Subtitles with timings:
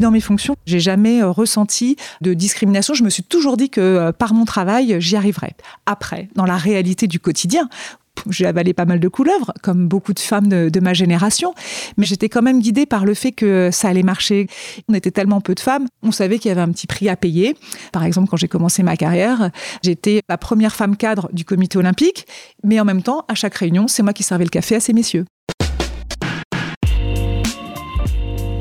[0.00, 2.94] Dans mes fonctions, j'ai jamais euh, ressenti de discrimination.
[2.94, 5.54] Je me suis toujours dit que euh, par mon travail, j'y arriverais.
[5.84, 7.68] Après, dans la réalité du quotidien,
[8.30, 11.54] j'ai avalé pas mal de couleuvres, comme beaucoup de femmes de, ma génération,
[11.98, 14.46] mais j'étais quand même guidée par le fait que ça allait marcher.
[14.88, 17.16] On était tellement peu de femmes, on savait qu'il y avait un petit prix à
[17.16, 17.54] payer.
[17.92, 19.50] Par exemple, quand j'ai commencé ma carrière,
[19.82, 22.26] j'étais la première femme cadre du comité olympique,
[22.64, 24.92] mais en même temps, à chaque réunion, c'est moi qui servais le café à ces
[24.92, 25.24] messieurs.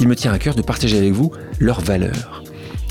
[0.00, 2.42] il me tient à cœur de partager avec vous leurs valeurs.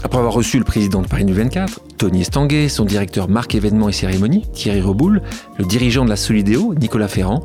[0.03, 3.93] Après avoir reçu le président de Paris 2024, Tony Estanguet, son directeur marque événements et
[3.93, 5.21] cérémonies, Thierry Reboul,
[5.57, 7.43] le dirigeant de la Solidéo, Nicolas Ferrand,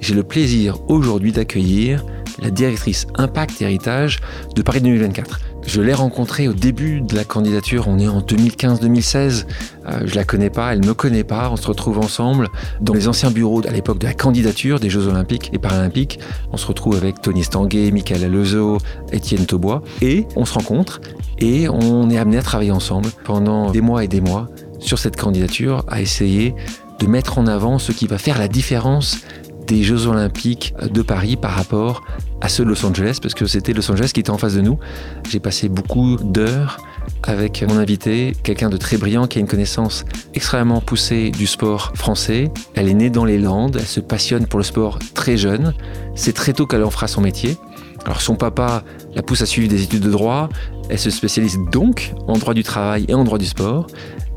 [0.00, 2.04] j'ai le plaisir aujourd'hui d'accueillir
[2.42, 4.20] la directrice Impact Héritage
[4.54, 5.40] de Paris 2024.
[5.66, 9.46] Je l'ai rencontrée au début de la candidature, on est en 2015-2016.
[9.86, 11.50] Euh, je la connais pas, elle me connaît pas.
[11.50, 12.48] On se retrouve ensemble
[12.80, 16.20] dans les anciens bureaux à l'époque de la candidature des Jeux Olympiques et Paralympiques.
[16.52, 18.78] On se retrouve avec Tony Stanguet, Michael Alezo,
[19.12, 21.00] Étienne Taubois et on se rencontre
[21.38, 24.48] et on est amené à travailler ensemble pendant des mois et des mois
[24.80, 26.54] sur cette candidature à essayer
[27.00, 29.18] de mettre en avant ce qui va faire la différence
[29.66, 32.02] des Jeux Olympiques de Paris par rapport
[32.40, 34.60] à ceux de Los Angeles, parce que c'était Los Angeles qui était en face de
[34.60, 34.78] nous.
[35.30, 36.78] J'ai passé beaucoup d'heures
[37.22, 41.92] avec mon invité, quelqu'un de très brillant qui a une connaissance extrêmement poussée du sport
[41.94, 42.50] français.
[42.74, 45.74] Elle est née dans les Landes, elle se passionne pour le sport très jeune.
[46.14, 47.56] C'est très tôt qu'elle en fera son métier.
[48.04, 48.84] Alors son papa
[49.14, 50.48] la pousse à suivre des études de droit.
[50.90, 53.86] Elle se spécialise donc en droit du travail et en droit du sport.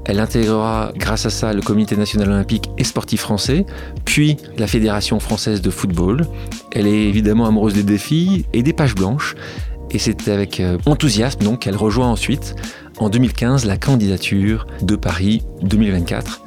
[0.08, 3.66] Elle intégrera grâce à ça le Comité national olympique et sportif français,
[4.06, 6.26] puis la Fédération française de football.
[6.72, 9.36] Elle est évidemment amoureuse des défis et des pages blanches.
[9.92, 12.56] Et c'est avec euh, enthousiasme qu'elle rejoint ensuite,
[13.00, 16.42] en 2015, la candidature de Paris 2024.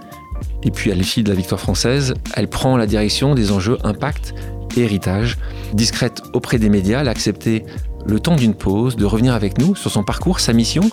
[0.62, 4.34] Et puis à l'effet de la victoire française, elle prend la direction des enjeux impact
[4.76, 5.38] et héritage.
[5.74, 7.64] Discrète auprès des médias, elle a accepté
[8.06, 10.90] le temps d'une pause de revenir avec nous sur son parcours, sa mission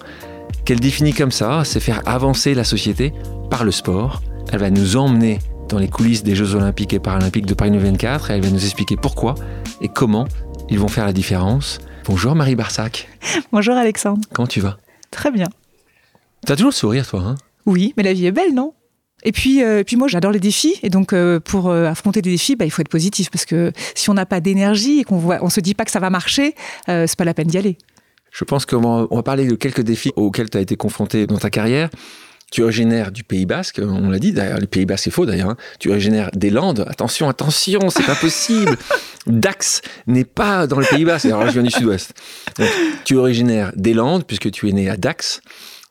[0.68, 3.14] qu'elle définit comme ça, c'est faire avancer la société
[3.50, 4.22] par le sport.
[4.52, 5.40] Elle va nous emmener
[5.70, 8.66] dans les coulisses des Jeux Olympiques et Paralympiques de Paris 2024 et elle va nous
[8.66, 9.36] expliquer pourquoi
[9.80, 10.28] et comment
[10.70, 11.80] ils vont faire la différence.
[12.04, 13.08] Bonjour Marie Barsac.
[13.54, 14.20] Bonjour Alexandre.
[14.34, 14.78] Comment tu vas?
[15.10, 15.48] Très bien.
[16.46, 17.36] T'as toujours le sourire toi, hein?
[17.66, 18.74] Oui, mais la vie est belle, non?
[19.24, 20.76] Et puis, euh, puis moi, j'adore les défis.
[20.84, 23.32] Et donc, euh, pour euh, affronter des défis, bah, il faut être positif.
[23.32, 25.92] Parce que si on n'a pas d'énergie et qu'on voit, on se dit pas que
[25.92, 26.56] ça va marcher,
[26.88, 27.78] c'est pas la peine d'y aller.
[28.32, 31.50] Je pense qu'on va, parler de quelques défis auxquels tu as été confronté dans ta
[31.50, 31.90] carrière.
[32.52, 35.26] Tu es originaire du Pays Basque, on l'a dit d'ailleurs, le Pays Basque c'est faux
[35.26, 35.50] d'ailleurs.
[35.50, 35.58] Hein.
[35.80, 36.86] Tu es originaire des Landes.
[36.88, 38.78] Attention, attention, c'est pas possible.
[39.28, 41.26] Dax n'est pas dans le Pays Basque.
[41.26, 42.14] Alors je viens du Sud-Ouest.
[43.04, 45.42] Tu es originaire des Landes puisque tu es né à Dax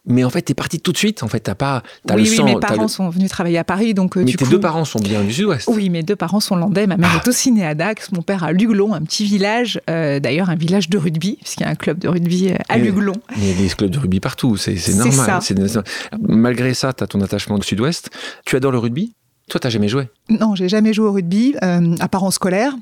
[0.07, 1.23] mais en fait, tu es parti tout de suite.
[1.23, 3.93] En fait, t'as pas, as oui, le oui, mes parents sont venus travailler à Paris,
[3.93, 4.17] donc.
[4.17, 5.69] Euh, mais tes deux parents sont bien du Sud-Ouest.
[5.73, 6.87] Oui, mes deux parents sont landais.
[6.87, 7.23] Ma mère ah.
[7.23, 10.55] est aussi née à Dax, mon père à Luglon, un petit village, euh, d'ailleurs un
[10.55, 13.15] village de rugby, puisqu'il y a un club de rugby euh, à Luglon.
[13.37, 15.43] Il y a des clubs de rugby partout, c'est normal.
[15.43, 15.83] Ça.
[16.21, 18.11] Malgré ça, tu as ton attachement au Sud-Ouest.
[18.45, 19.15] Tu adores le rugby?
[19.49, 20.09] Toi, t'as jamais joué?
[20.29, 22.75] Non, j'ai jamais joué au rugby, à part en scolaire.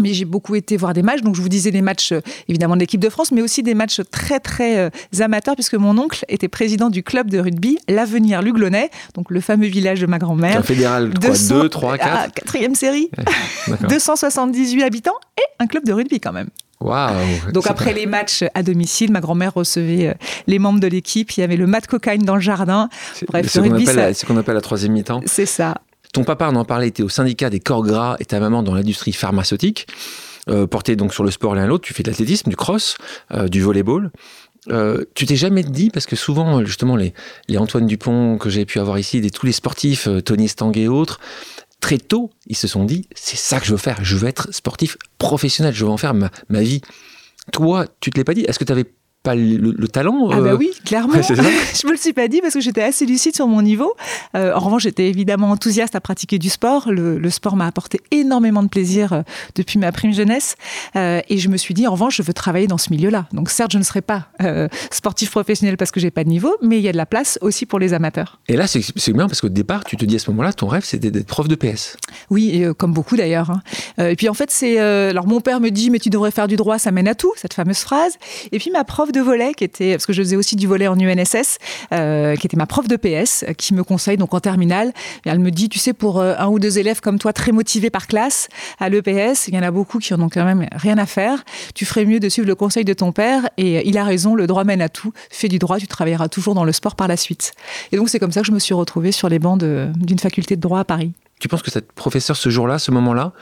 [0.00, 2.74] Mais j'ai beaucoup été voir des matchs, donc je vous disais des matchs euh, évidemment
[2.74, 6.24] de l'équipe de France, mais aussi des matchs très très euh, amateurs, puisque mon oncle
[6.28, 10.58] était président du club de rugby L'Avenir Luglonais, donc le fameux village de ma grand-mère.
[10.58, 13.10] Un fédéral, 2, 3, 4 Quatrième série,
[13.88, 16.48] 278 habitants et un club de rugby quand même.
[16.80, 17.10] Wow,
[17.52, 20.14] Donc après les matchs à domicile, ma grand-mère recevait euh,
[20.46, 21.32] les membres de l'équipe.
[21.32, 22.88] Il y avait le mat cocaïne dans le jardin.
[23.26, 25.20] Bref, ce qu'on appelle, qu'on appelle la troisième mi-temps.
[25.26, 25.74] C'est ça.
[26.12, 29.12] Ton papa, en parlait, était au syndicat des corps gras et ta maman dans l'industrie
[29.12, 29.86] pharmaceutique.
[30.48, 32.96] Euh, porté donc sur le sport l'un l'autre, tu fais de l'athlétisme, du cross,
[33.32, 34.10] euh, du volleyball.
[34.70, 37.14] Euh, tu t'es jamais dit, parce que souvent, justement, les,
[37.48, 40.72] les Antoine Dupont que j'ai pu avoir ici, des, tous les sportifs, euh, Tony Stang
[40.76, 41.20] et autres,
[41.80, 44.52] très tôt, ils se sont dit, c'est ça que je veux faire, je veux être
[44.52, 46.80] sportif professionnel, je veux en faire ma, ma vie.
[47.52, 48.86] Toi, tu te l'es pas dit Est-ce que tu avais
[49.28, 50.30] pas le, talent.
[50.30, 51.20] Ah bah euh, oui, clairement.
[51.22, 53.94] je me le suis pas dit parce que j'étais assez lucide sur mon niveau.
[54.34, 56.90] Euh, en revanche, j'étais évidemment enthousiaste à pratiquer du sport.
[56.90, 59.22] Le, sport m'a apporté énormément de plaisir euh,
[59.54, 60.56] depuis ma prime jeunesse.
[60.94, 63.26] et je me suis dit, en revanche, je veux travailler dans ce milieu-là.
[63.34, 64.28] Donc certes, je ne serai pas
[64.90, 67.38] sportif professionnel parce que j'ai pas de niveau, mais il y a de la place
[67.42, 68.38] aussi pour les amateurs.
[68.48, 70.84] Et là, c'est bien parce qu'au départ, tu te dis à ce moment-là, ton rêve,
[70.84, 71.98] c'était d'être prof de PS.
[72.30, 73.50] Oui, comme beaucoup d'ailleurs.
[73.50, 73.62] Hein.
[73.98, 76.56] et puis en fait, c'est alors mon père me dit, mais tu devrais faire du
[76.56, 78.14] droit, ça mène à tout, cette fameuse phrase.
[78.52, 80.66] Et puis ma prof de de volet, qui était, parce que je faisais aussi du
[80.66, 81.58] volet en UNSS,
[81.90, 84.92] qui était ma prof de PS, qui me conseille donc en terminale.
[85.24, 88.06] elle me dit, tu sais, pour un ou deux élèves comme toi, très motivés par
[88.06, 88.48] classe,
[88.78, 91.44] à l'EPS, il y en a beaucoup qui en ont quand même rien à faire.
[91.74, 93.48] Tu ferais mieux de suivre le conseil de ton père.
[93.56, 95.12] Et il a raison, le droit mène à tout.
[95.30, 97.52] Fais du droit, tu travailleras toujours dans le sport par la suite.
[97.92, 100.56] Et donc c'est comme ça que je me suis retrouvée sur les bancs d'une faculté
[100.56, 101.12] de droit à Paris.
[101.40, 103.32] Tu penses que cette professeure, ce jour-là, ce moment-là,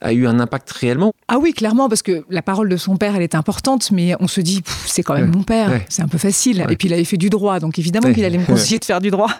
[0.00, 1.12] a eu un impact réellement?
[1.28, 4.28] Ah oui, clairement, parce que la parole de son père, elle est importante, mais on
[4.28, 6.66] se dit, c'est quand même mon père, c'est un peu facile.
[6.68, 9.00] Et puis il avait fait du droit, donc évidemment qu'il allait me conseiller de faire
[9.00, 9.30] du droit.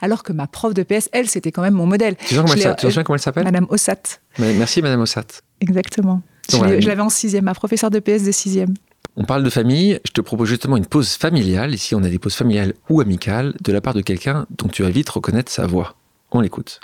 [0.00, 2.16] Alors que ma prof de PS, elle, c'était quand même mon modèle.
[2.16, 3.44] Tu sais comment, elle s'appelle?
[3.44, 4.02] Madame Ossat.
[4.38, 5.26] Merci, Madame Ossat.
[5.60, 6.22] Exactement.
[6.50, 8.74] je l'avais en sixième, ma professeure de PS de sixième.
[9.16, 12.18] On parle de famille, je te propose justement une pause familiale, ici on a des
[12.18, 15.66] pauses familiales ou amicales, de la part de quelqu'un dont tu vas vite reconnaître sa
[15.66, 15.96] voix.
[16.30, 16.80] On l'écoute.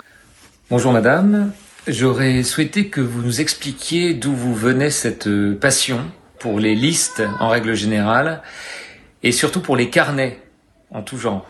[0.69, 1.51] Bonjour madame,
[1.87, 5.99] j'aurais souhaité que vous nous expliquiez d'où vous venait cette euh, passion
[6.37, 8.43] pour les listes en règle générale
[9.23, 10.39] et surtout pour les carnets
[10.91, 11.47] en tout genre.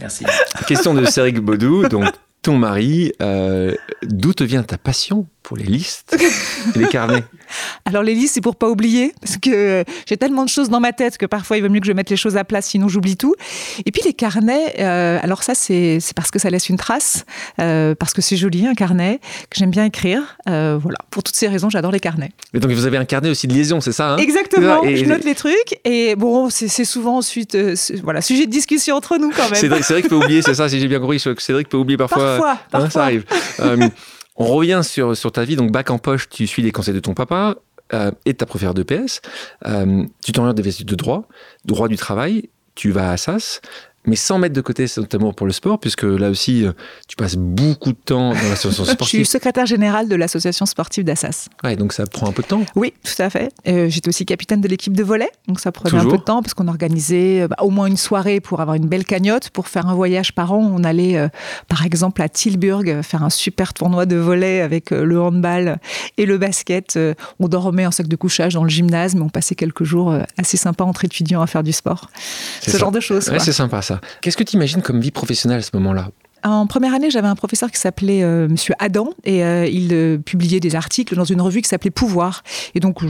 [0.00, 0.26] Merci.
[0.66, 2.12] Question de Céric Baudou, donc
[2.42, 6.14] ton mari, euh, d'où te vient ta passion pour les listes
[6.74, 7.24] et les carnets?
[7.84, 10.92] Alors les listes, c'est pour pas oublier, parce que j'ai tellement de choses dans ma
[10.92, 13.16] tête que parfois il vaut mieux que je mette les choses à place, sinon j'oublie
[13.16, 13.34] tout.
[13.84, 17.24] Et puis les carnets, euh, alors ça c'est parce que ça laisse une trace,
[17.60, 19.20] euh, parce que c'est joli un carnet,
[19.50, 20.36] que j'aime bien écrire.
[20.48, 22.30] Euh, voilà, pour toutes ces raisons, j'adore les carnets.
[22.52, 24.16] Mais donc vous avez un carnet aussi de liaison, c'est ça hein?
[24.18, 27.56] Exactement, je note les trucs, et bon, c'est souvent ensuite,
[28.02, 29.54] voilà, sujet de discussion entre nous quand même.
[29.54, 32.36] Cédric, Cédric peut oublier, c'est ça, si j'ai bien compris, Cédric peut oublier parfois.
[32.70, 33.24] Parfois, hein, ça arrive.
[34.36, 35.56] On revient sur, sur ta vie.
[35.56, 37.56] Donc, bac en poche, tu suis les conseils de ton papa
[37.92, 39.20] euh, et de ta professeure de PS.
[39.66, 41.24] Euh, tu t'orientes des études de droit,
[41.64, 42.48] droit du travail.
[42.74, 43.60] Tu vas à SAS
[44.06, 46.72] mais sans mettre de côté cet amour pour le sport, puisque là aussi, euh,
[47.06, 49.20] tu passes beaucoup de temps dans l'association sportive.
[49.20, 51.48] Je suis secrétaire général de l'association sportive d'Assas.
[51.62, 52.64] Ouais, donc ça prend un peu de temps.
[52.76, 53.52] Oui, tout à fait.
[53.68, 56.42] Euh, j'étais aussi capitaine de l'équipe de volet, donc ça prenait un peu de temps,
[56.42, 59.50] parce qu'on organisait euh, bah, au moins une soirée pour avoir une belle cagnotte.
[59.50, 61.28] Pour faire un voyage par an, on allait,
[61.68, 65.78] par exemple, à Tilburg, faire un super tournoi de volet avec le handball
[66.16, 66.98] et le basket.
[67.38, 70.56] on dormait en sac de couchage dans le gymnase, mais on passait quelques jours assez
[70.56, 72.08] sympas entre étudiants à faire du sport.
[72.62, 73.28] Ce genre de choses.
[73.28, 73.82] Ouais, c'est sympa
[74.20, 76.10] Qu'est-ce que tu imagines comme vie professionnelle à ce moment-là?
[76.44, 80.18] En première année, j'avais un professeur qui s'appelait euh, Monsieur Adam et euh, il euh,
[80.18, 82.42] publiait des articles dans une revue qui s'appelait Pouvoir.
[82.74, 83.04] Et donc,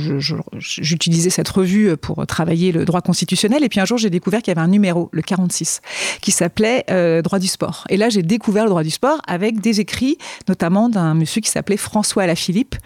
[0.58, 3.62] j'utilisais cette revue pour travailler le droit constitutionnel.
[3.64, 5.80] Et puis un jour, j'ai découvert qu'il y avait un numéro, le 46,
[6.20, 6.84] qui s'appelait
[7.22, 7.84] Droit du sport.
[7.88, 10.18] Et là, j'ai découvert le droit du sport avec des écrits,
[10.48, 12.76] notamment d'un monsieur qui s'appelait François Alaphilippe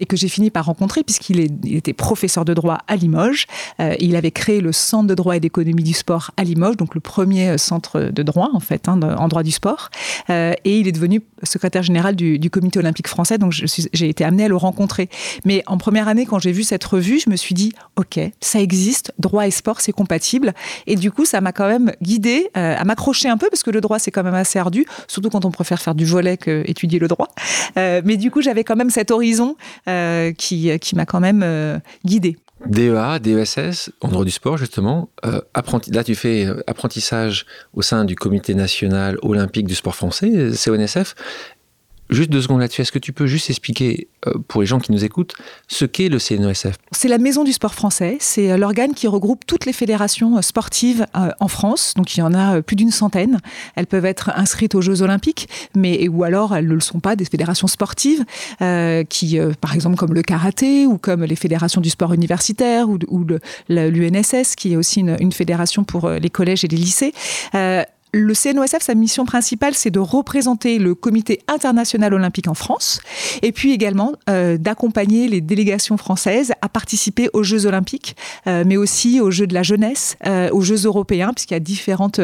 [0.00, 3.46] et que j'ai fini par rencontrer puisqu'il était professeur de droit à Limoges.
[3.98, 7.00] il avait créé le Centre de droit et d'économie du sport à Limoges, donc le
[7.00, 9.90] premier centre de droit en fait hein, en droit du sport.
[10.30, 14.44] Euh, et il est devenu secrétaire général du, comité olympique français, donc j'ai été amenée
[14.44, 15.08] à le rencontrer.
[15.44, 18.60] Mais en première année, quand j'ai vu cette revue, je me suis dit, OK, ça
[18.60, 20.54] existe, droit et sport, c'est compatible.
[20.86, 23.70] Et du coup, ça m'a quand même guidée euh, à m'accrocher un peu, parce que
[23.70, 26.98] le droit, c'est quand même assez ardu, surtout quand on préfère faire du volet qu'étudier
[26.98, 27.28] le droit.
[27.78, 29.56] Euh, mais du coup, j'avais quand même cet horizon
[30.38, 32.36] qui, qui m'a quand même guidée.
[32.66, 35.10] DEA, DESS, en droit du sport justement.
[35.24, 35.40] Euh,
[35.92, 41.14] là, tu fais euh, apprentissage au sein du Comité national olympique du sport français, CONSF.
[42.10, 44.92] Juste deux secondes là-dessus, est-ce que tu peux juste expliquer euh, pour les gens qui
[44.92, 45.34] nous écoutent
[45.68, 49.46] ce qu'est le CNOSF C'est la maison du sport français, c'est euh, l'organe qui regroupe
[49.46, 53.38] toutes les fédérations euh, sportives en France, donc il y en a plus d'une centaine.
[53.74, 57.16] Elles peuvent être inscrites aux Jeux olympiques, mais ou alors elles ne le sont pas,
[57.16, 58.24] des fédérations sportives
[59.08, 63.26] qui, par exemple comme le karaté ou comme les fédérations du sport universitaire ou,
[63.68, 67.12] l'UNSS qui est aussi une, fédération pour les collèges et les lycées.
[68.16, 73.00] Le CNOSF, sa mission principale, c'est de représenter le Comité international olympique en France
[73.42, 78.16] et puis également euh, d'accompagner les délégations françaises à participer aux Jeux olympiques,
[78.46, 81.60] euh, mais aussi aux Jeux de la jeunesse, euh, aux Jeux européens, puisqu'il y a
[81.60, 82.20] différentes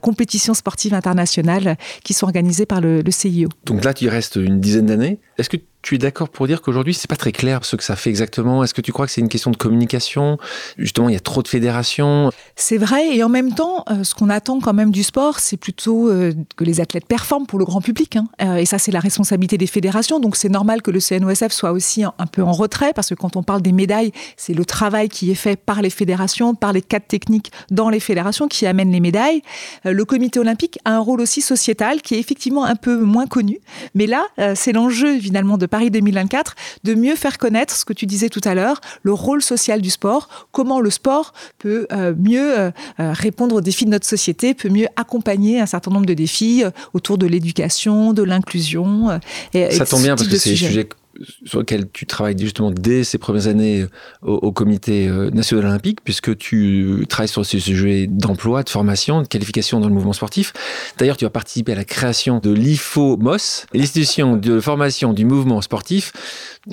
[0.00, 3.50] compétitions sportives internationales qui sont organisées par le, le CIO.
[3.66, 5.18] Donc là, tu restes une dizaine d'années.
[5.36, 7.94] Est-ce que tu es d'accord pour dire qu'aujourd'hui, c'est pas très clair ce que ça
[7.94, 10.36] fait exactement Est-ce que tu crois que c'est une question de communication?
[10.78, 12.32] Justement, il y a trop de fédérations.
[12.56, 15.56] C'est vrai, et en même temps, euh, ce qu'on attend quand même du sport, c'est
[15.56, 18.16] plutôt euh, que les athlètes performent pour le grand public.
[18.16, 18.26] Hein.
[18.42, 20.18] Euh, et ça, c'est la responsabilité des fédérations.
[20.18, 23.36] Donc, c'est normal que le CNOSF soit aussi un, peu en retrait, parce que quand
[23.36, 26.82] on parle des médailles, c'est le travail qui est fait par les fédérations, par les
[26.82, 29.42] cadres techniques dans les fédérations qui amènent les médailles.
[29.84, 33.60] le comité olympique a un rôle aussi sociétal qui est effectivement un peu moins connu.
[33.94, 34.26] Mais là,
[34.56, 36.54] c'est l'enjeu, évidemment, de Paris 2024,
[36.84, 39.90] de mieux faire connaître ce que tu disais tout à l'heure, le rôle social du
[39.90, 44.54] sport, comment le sport peut euh, mieux euh, euh, répondre aux défis de notre société,
[44.54, 46.64] peut mieux accompagner un certain nombre de défis
[46.94, 49.20] autour de l'éducation, de l'inclusion.
[49.52, 50.88] Ça tombe bien parce que c'est des sujets
[51.44, 53.86] sur lequel tu travailles justement dès ces premières années
[54.22, 59.80] au, comité national olympique, puisque tu travailles sur ces sujets d'emploi, de formation, de qualification
[59.80, 60.52] dans le mouvement sportif.
[60.98, 66.12] D'ailleurs, tu as participé à la création de l'IFOMOS, l'institution de formation du mouvement sportif.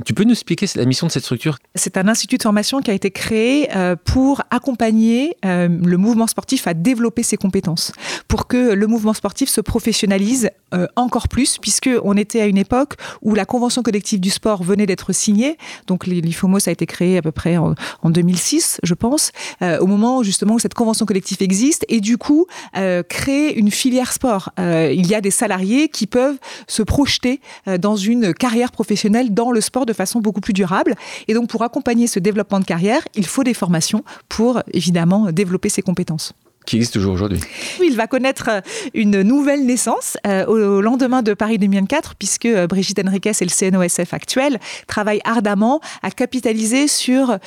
[0.06, 1.58] Tu peux nous expliquer la mission de cette structure?
[1.76, 3.70] C'est un institut de formation qui a été créé
[4.06, 7.92] pour accompagner le mouvement sportif à développer ses compétences,
[8.28, 10.50] pour que le mouvement sportif se professionnalise
[10.96, 14.86] encore plus, puisque on était à une époque où la convention collective du sport venait
[14.86, 15.58] d'être signée.
[15.88, 17.76] Donc l'IFOMOS a été créé à peu près en,
[18.06, 22.46] 2006, je pense, euh, au moment justement où cette convention collective existe et du coup
[22.76, 24.52] euh, créer une filière sport.
[24.60, 26.38] Euh, il y a des salariés qui peuvent
[26.68, 27.40] se projeter
[27.80, 30.96] dans une carrière professionnelle dans le sport de façon beaucoup plus durable.
[31.28, 35.70] Et donc pour accompagner ce développement de carrière, il faut des formations pour évidemment développer
[35.70, 36.34] ses compétences
[36.66, 37.40] qui existe toujours aujourd'hui.
[37.84, 38.62] Il va connaître euh,
[38.94, 43.50] une nouvelle naissance euh, au lendemain de Paris 2004, puisque euh, Brigitte Henriquez et le
[43.50, 47.38] CNOSF actuel travaillent ardemment à capitaliser sur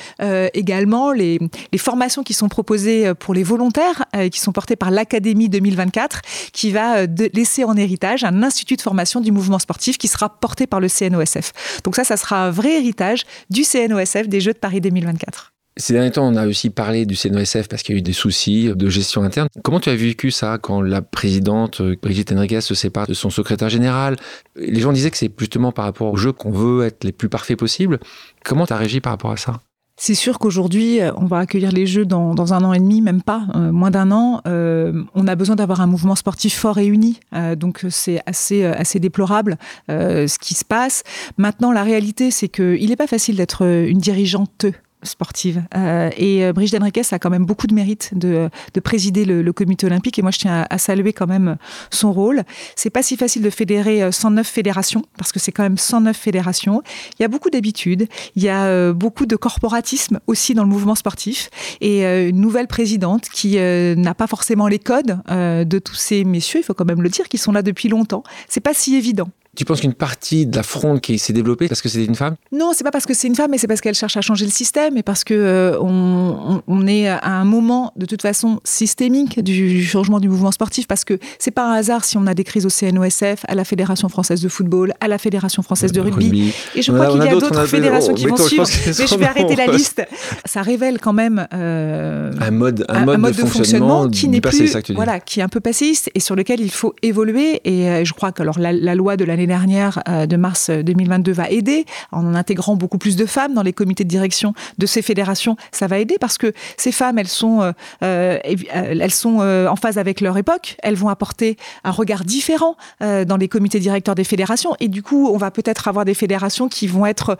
[0.53, 1.39] également les,
[1.77, 6.21] formations qui sont proposées pour les volontaires, qui sont portées par l'Académie 2024,
[6.53, 10.67] qui va laisser en héritage un institut de formation du mouvement sportif qui sera porté
[10.67, 11.81] par le CNOSF.
[11.83, 15.53] Donc ça, ça sera un vrai héritage du CNOSF des Jeux de Paris 2024.
[15.79, 18.13] Ces derniers temps, on a aussi parlé du CNOSF parce qu'il y a eu des
[18.13, 19.47] soucis de gestion interne.
[19.63, 23.29] Comment tu as vécu ça quand la présidente euh, Brigitte Henriquez se sépare de son
[23.29, 24.15] secrétaire général?
[24.55, 27.29] Les gens disaient que c'est justement par rapport au jeu qu'on veut être les plus
[27.29, 27.99] parfaits possibles.
[28.43, 29.61] Comment tu as réagi par rapport à ça?
[29.99, 33.21] C'est sûr qu'aujourd'hui, euh, on va accueillir les Jeux dans, un an et demi, même
[33.21, 34.41] pas, euh, moins d'un an.
[34.45, 37.19] on a besoin d'avoir un mouvement sportif fort et uni.
[37.55, 39.57] donc c'est assez, assez déplorable
[39.89, 41.03] ce qui se passe.
[41.37, 44.65] Maintenant, la réalité, c'est qu'il n'est pas facile d'être une dirigeante
[45.03, 45.63] sportive.
[45.75, 49.53] Euh, et euh, Brigitte Henriquez a quand même beaucoup de mérite de, de présider le,
[49.53, 51.57] comité olympique et moi je tiens à, saluer quand même
[51.91, 52.43] son rôle.
[52.75, 56.15] C'est pas si facile de fédérer 109 euh, fédérations parce que c'est quand même 109
[56.15, 56.81] fédérations.
[57.17, 60.95] Il y a beaucoup d'habitudes, il y a beaucoup de corporatisme aussi dans le mouvement
[60.95, 61.49] sportif
[61.81, 66.63] et une nouvelle présidente qui n'a pas forcément les codes de tous ces messieurs, il
[66.63, 68.23] faut quand même le dire, qui sont là depuis longtemps.
[68.47, 69.29] C'est pas si évident.
[69.57, 72.35] Tu penses qu'une partie de la fronde qui s'est développée parce que c'était une femme?
[72.51, 74.45] Non, c'est pas parce que c'est une femme, mais c'est parce qu'elle cherche à changer
[74.45, 79.43] le système et parce que euh, on, est à un moment de toute façon systémique
[79.43, 80.85] du, changement du mouvement sportif.
[80.85, 83.63] Parce que c'est pas un hasard si on a des crises au CNOSF, à la
[83.63, 86.53] Fédération française de football, à la Fédération française de rugby.
[86.75, 88.63] Et je crois qu'il y a d'autres fédérations qui vont suivre.
[88.85, 90.03] Mais je vais arrêter la liste.
[90.45, 95.19] Ça révèle quand même euh, un mode, un, mode, de, fonctionnement, qui n'est plus, voilà,
[95.19, 97.59] qui est un peu passéiste et sur lequel il faut évoluer.
[97.63, 100.69] Et euh, je crois que alors la, la loi de l'année dernière euh, de mars
[100.69, 104.85] 2022 va aider en intégrant beaucoup plus de femmes dans les comités de direction de
[104.85, 105.55] ces fédérations.
[105.71, 107.71] Ça va aider parce que ces femmes, elles sont, euh,
[108.03, 108.37] euh,
[108.69, 110.75] elles sont en phase avec leur époque.
[110.83, 114.75] Elles vont apporter un regard différent dans les comités directeurs des fédérations.
[114.79, 117.37] Et du coup, on va peut-être avoir des fédérations qui vont être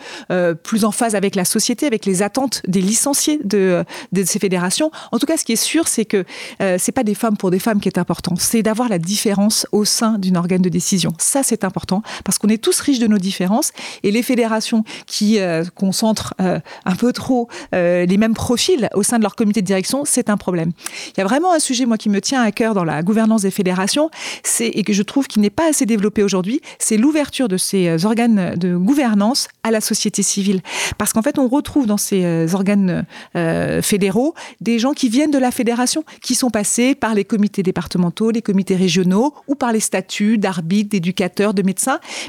[0.64, 4.92] plus en phase avec la société, avec les attentes des licenciés de, de ces fédérations.
[5.12, 6.26] En tout cas, ce qui est sûr, c'est que
[6.60, 8.36] c'est pas des femmes pour des femmes qui est important.
[8.38, 11.14] C'est d'avoir la différence au sein d'une organe de décision.
[11.18, 13.72] Ça, c'est important parce qu'on est tous riches de nos différences,
[14.04, 19.04] et les fédérations qui euh, concentrent euh, un peu trop euh, les mêmes profils au
[19.04, 20.72] sein de leur comité de direction, c'est un problème.
[21.10, 23.42] Il y a vraiment un sujet, moi, qui me tient à cœur dans la gouvernance
[23.44, 24.10] des fédérations,
[24.60, 28.56] et que je trouve qui n'est pas assez développé aujourd'hui, c'est l'ouverture de ces organes
[28.56, 30.62] de gouvernance à la société civile.
[30.98, 33.06] Parce qu'en fait, on retrouve dans ces organes
[33.82, 38.32] fédéraux des gens qui viennent de la fédération, qui sont passés par les comités départementaux,
[38.32, 41.77] les comités régionaux, ou par les statuts d'arbitres, d'éducateurs, de médecins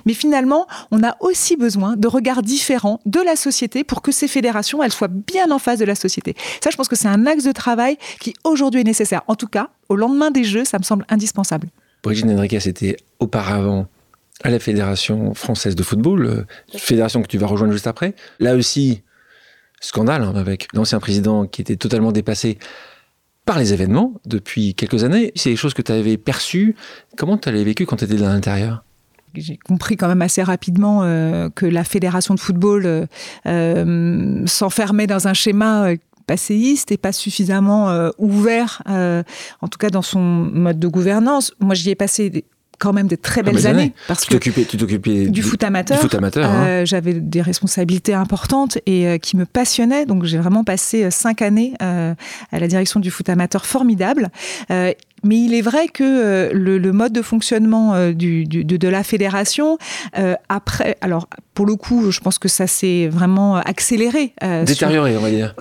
[0.06, 4.28] mais finalement, on a aussi besoin de regards différents de la société pour que ces
[4.28, 6.34] fédérations, elles soient bien en face de la société.
[6.62, 9.22] Ça, je pense que c'est un axe de travail qui aujourd'hui est nécessaire.
[9.26, 11.68] En tout cas, au lendemain des Jeux, ça me semble indispensable.
[12.02, 13.86] Brigitte Henriquez était auparavant
[14.44, 18.14] à la Fédération française de football, euh, fédération que tu vas rejoindre juste après.
[18.38, 19.02] Là aussi,
[19.80, 22.58] scandale hein, avec l'ancien président qui était totalement dépassé
[23.44, 25.32] par les événements depuis quelques années.
[25.34, 26.76] C'est des choses que tu avais perçues.
[27.16, 28.84] Comment tu l'avais vécu quand tu étais à l'intérieur?
[29.34, 33.06] J'ai compris quand même assez rapidement euh, que la fédération de football euh,
[33.46, 35.90] euh, s'enfermait dans un schéma
[36.26, 41.54] passéiste et pas suffisamment ouvert, en tout cas dans son mode de gouvernance.
[41.58, 42.44] Moi, j'y ai passé
[42.78, 45.98] quand même des très belles années, parce tu que tu t'occupais du, foot amateur.
[46.50, 46.84] Hein.
[46.84, 50.04] J'avais des responsabilités importantes et qui me passionnaient.
[50.04, 52.14] Donc j'ai vraiment passé cinq années à
[52.52, 54.30] la direction du foot amateur formidable.
[55.24, 59.78] Mais il est vrai que euh, le, mode de fonctionnement euh, du, de, la fédération,
[60.18, 64.32] euh, après, alors pour le coup, je pense que ça s'est vraiment accéléré.
[64.64, 65.54] Détérioré, on va dire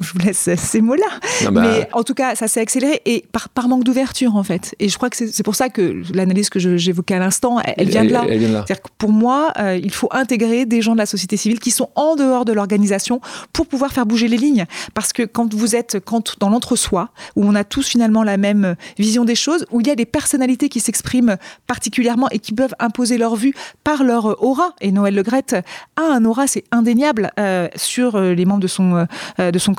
[0.00, 1.06] je vous laisse ces mots-là.
[1.50, 1.62] Bah.
[1.62, 4.74] Mais en tout cas, ça s'est accéléré et par, par manque d'ouverture, en fait.
[4.78, 8.04] Et je crois que c'est pour ça que l'analyse que j'évoquais à l'instant, elle, vient
[8.04, 8.24] de là.
[8.26, 11.70] C'est-à-dire que pour moi, euh, il faut intégrer des gens de la société civile qui
[11.70, 13.20] sont en dehors de l'organisation
[13.52, 14.66] pour pouvoir faire bouger les lignes.
[14.94, 18.76] Parce que quand vous êtes quand, dans l'entre-soi, où on a tous finalement la même
[18.98, 21.36] vision des choses, où il y a des personnalités qui s'expriment
[21.66, 25.56] particulièrement et qui peuvent imposer leur vue par leur aura, et Noël Le Legrette
[25.96, 29.06] a un aura, c'est indéniable, euh, sur les membres de son,
[29.38, 29.74] de son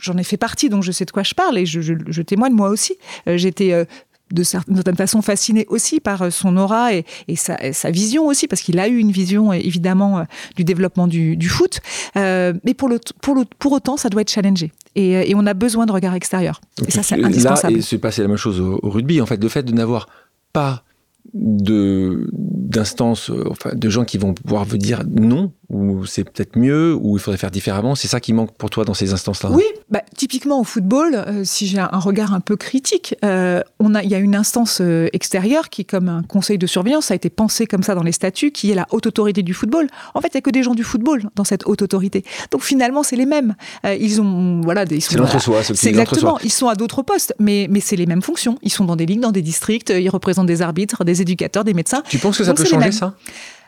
[0.00, 2.68] J'en ai fait partie, donc je sais de quoi je parle et je, témoigne moi
[2.68, 2.96] aussi.
[3.28, 3.84] Euh, j'étais euh,
[4.32, 7.04] de certaine façon fasciné aussi par euh, son aura et,
[7.36, 11.80] sa, vision aussi, parce qu'il a eu une vision évidemment du développement du, foot.
[12.14, 14.72] mais pour, le, pour, le, pour autant, ça doit être challengé.
[14.96, 16.60] Et, on a besoin de regard extérieur.
[16.86, 17.76] et ça, c'est indispensable.
[17.76, 19.20] Là, c'est passé la même chose au, au, rugby.
[19.20, 20.08] En fait, le fait de n'avoir
[20.52, 20.84] pas
[21.32, 26.58] de d'instances, euh, enfin, de gens qui vont pouvoir vous dire non, ou c'est peut-être
[26.58, 27.94] mieux, ou il faudrait faire différemment.
[27.94, 29.50] C'est ça qui manque pour toi dans ces instances-là?
[29.52, 33.94] Oui, bah, typiquement au football, euh, si j'ai un regard un peu critique, euh, on
[33.94, 34.80] a, il y a une instance
[35.12, 38.50] extérieure qui, comme un conseil de surveillance, a été pensé comme ça dans les statuts,
[38.50, 39.86] qui est la haute autorité du football.
[40.14, 42.24] En fait, il n'y a que des gens du football dans cette haute autorité.
[42.50, 43.54] Donc finalement, c'est les mêmes.
[43.84, 45.62] ils ont, voilà, des, c'est l'entre-soi.
[45.62, 46.38] C'est exactement.
[46.42, 48.58] Ils sont à d'autres postes, mais, mais c'est les mêmes fonctions.
[48.62, 51.74] Ils sont dans des ligues, dans des districts, ils représentent des arbitres, des éducateurs, des
[51.74, 52.02] médecins.
[52.08, 53.14] Tu penses que ça peut changer ça?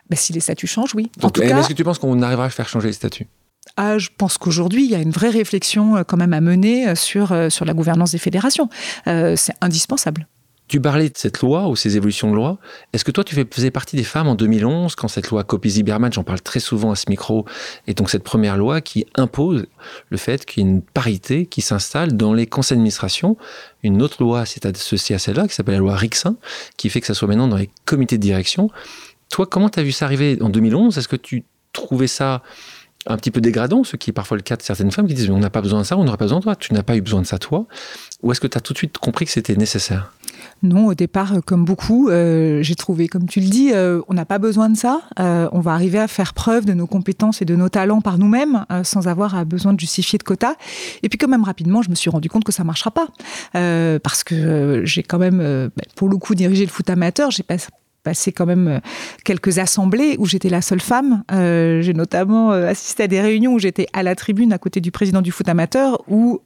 [0.08, 1.10] Ben, Si les statuts changent, oui.
[1.22, 3.26] Est-ce que tu penses qu'on arrivera à faire changer les statuts?
[3.76, 6.88] Ah, je pense qu'aujourd'hui, il y a une vraie réflexion euh, quand même à mener
[6.88, 8.68] euh, sur, euh, sur la gouvernance des fédérations.
[9.04, 10.28] c'est indispensable.
[10.68, 12.58] Tu parlais de cette loi ou ces évolutions de loi.
[12.92, 16.24] Est-ce que toi, tu faisais partie des femmes en 2011, quand cette loi Copy-Zimmermann, j'en
[16.24, 17.44] parle très souvent à ce micro,
[17.86, 19.66] et donc cette première loi qui impose
[20.10, 23.36] le fait qu'il y ait une parité qui s'installe dans les conseils d'administration.
[23.84, 26.36] Une autre loi s'est associée à celle-là, qui s'appelle la loi Rixin,
[26.76, 28.68] qui fait que ça soit maintenant dans les comités de direction.
[29.30, 32.42] Toi, comment tu as vu ça arriver en 2011 Est-ce que tu trouvais ça
[33.06, 35.30] un petit peu dégradant, ce qui est parfois le cas de certaines femmes qui disent
[35.30, 36.96] on n'a pas besoin de ça, on n'aura pas besoin de toi, tu n'as pas
[36.96, 37.66] eu besoin de ça toi?
[38.22, 40.12] Ou est-ce que tu as tout de suite compris que c'était nécessaire?
[40.62, 44.14] Non, au départ, euh, comme beaucoup, euh, j'ai trouvé, comme tu le dis, euh, on
[44.14, 45.02] n'a pas besoin de ça.
[45.18, 48.64] on va arriver à faire preuve de nos compétences et de nos talents par nous-mêmes,
[48.84, 50.54] sans avoir besoin de justifier de quotas.
[51.02, 53.08] Et puis, quand même, rapidement, je me suis rendu compte que ça marchera pas,
[53.52, 57.30] parce que j'ai quand même, ben, pour le coup, dirigé le foot amateur.
[58.06, 58.78] Passé quand même euh,
[59.24, 61.24] quelques assemblées où j'étais la seule femme.
[61.32, 64.80] Euh, j'ai notamment euh, assisté à des réunions où j'étais à la tribune à côté
[64.80, 66.40] du président du foot amateur où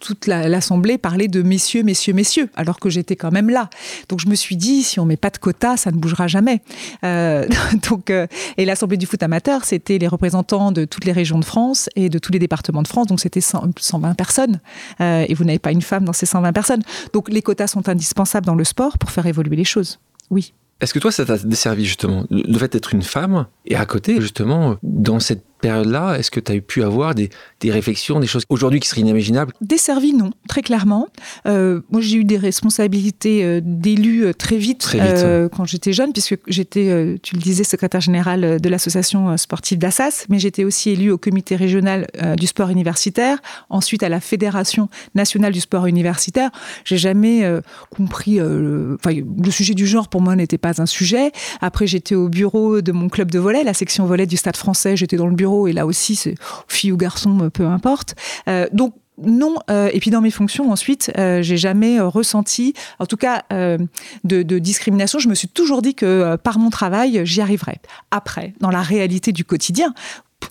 [0.00, 3.68] toute l'assemblée parlait de messieurs, messieurs, messieurs, alors que j'étais quand même là.
[4.08, 6.60] Donc je me suis dit, si on met pas de quotas, ça ne bougera jamais.
[7.02, 11.88] donc, et l'assemblée du foot amateur, c'était les représentants de toutes les régions de France
[11.96, 13.08] et de tous les départements de France.
[13.08, 14.60] Donc c'était 120 personnes.
[15.00, 16.82] et vous n'avez pas une femme dans ces 120 personnes.
[17.12, 19.98] Donc les quotas sont indispensables dans le sport pour faire évoluer les choses.
[20.30, 20.52] Oui.
[20.80, 24.20] Est-ce que toi, ça t'a desservi justement Le fait d'être une femme et à côté,
[24.20, 28.44] justement, dans cette période-là, est-ce que tu as pu avoir des, des réflexions, des choses
[28.48, 29.52] aujourd'hui qui seraient inimaginables?
[29.60, 31.08] Desservi, non, très clairement.
[31.46, 35.92] Euh, moi, j'ai eu des responsabilités euh, d'élu euh, très vite, très vite quand j'étais
[35.92, 40.90] jeune, puisque j'étais, tu le disais, secrétaire général de l'association sportive d'Assas, mais j'étais aussi
[40.90, 42.06] élu au comité régional
[42.38, 43.38] du sport universitaire,
[43.70, 46.50] ensuite à la fédération nationale du sport universitaire.
[46.84, 47.48] J'ai jamais
[47.90, 51.32] compris, le, le sujet du genre pour moi n'était pas un sujet.
[51.60, 54.96] Après, j'étais au bureau de mon club de volet, la section volet du Stade français,
[54.96, 56.34] j'étais dans le bureau et là aussi, c'est
[56.68, 58.14] fille ou garçon, peu importe.
[58.48, 63.06] Euh, donc non, euh, et puis dans mes fonctions ensuite, euh, j'ai jamais ressenti, en
[63.06, 63.88] tout cas, de,
[64.24, 65.18] de, discrimination.
[65.18, 67.80] Je me suis toujours dit que par mon travail, j'y arriverais.
[68.10, 69.94] Après, dans la réalité du quotidien,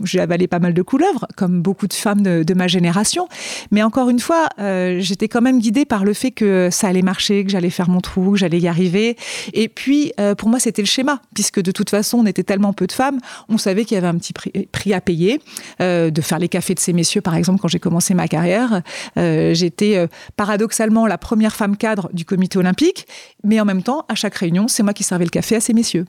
[0.03, 3.27] j'ai avalé pas mal de couleuvres, comme beaucoup de femmes de, ma génération.
[3.71, 7.01] Mais encore une fois, euh, j'étais quand même guidée par le fait que ça allait
[7.01, 9.17] marcher, que j'allais faire mon trou, que j'allais y arriver.
[9.53, 12.73] Et puis, euh, pour moi, c'était le schéma, puisque de toute façon, on était tellement
[12.73, 13.19] peu de femmes,
[13.49, 15.41] on savait qu'il y avait un petit prix, à payer.
[15.81, 18.81] Euh, de faire les cafés de ces messieurs, par exemple, quand j'ai commencé ma carrière,
[19.15, 23.07] j'étais paradoxalement la première femme cadre du comité olympique,
[23.43, 25.73] mais en même temps, à chaque réunion, c'est moi qui servais le café à ces
[25.73, 26.05] messieurs.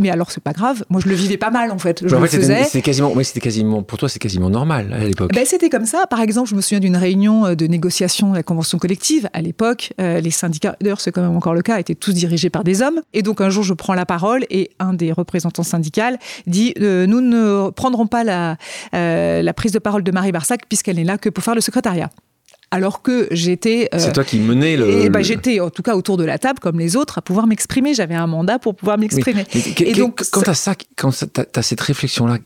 [0.00, 0.84] Mais alors, c'est pas grave.
[0.88, 2.06] Moi, je le vivais pas mal, en fait.
[2.06, 2.64] Je le faisais.
[2.64, 5.32] C'était quasiment, c'était quasiment, pour toi, c'est quasiment normal à l'époque.
[5.34, 6.06] Ben, c'était comme ça.
[6.06, 9.28] Par exemple, je me souviens d'une réunion euh, de négociation de la convention collective.
[9.34, 12.48] À l'époque, euh, les syndicats, d'ailleurs, c'est quand même encore le cas, étaient tous dirigés
[12.48, 13.02] par des hommes.
[13.12, 15.90] Et donc, un jour, je prends la parole et un des représentants syndicaux
[16.46, 18.56] dit euh, Nous ne prendrons pas la,
[18.92, 22.10] la prise de parole de Marie Barsac puisqu'elle n'est là que pour faire le secrétariat
[22.70, 23.88] alors que j'étais.
[23.94, 24.88] Euh, c'est toi qui menais le.
[24.88, 27.46] Et bah, j'étais en tout cas autour de la table comme les autres à pouvoir
[27.46, 27.94] m'exprimer.
[27.94, 29.44] J'avais un mandat pour pouvoir m'exprimer.
[29.78, 31.10] Et donc quand tu as ça, quand
[31.54, 32.38] as cette réflexion là.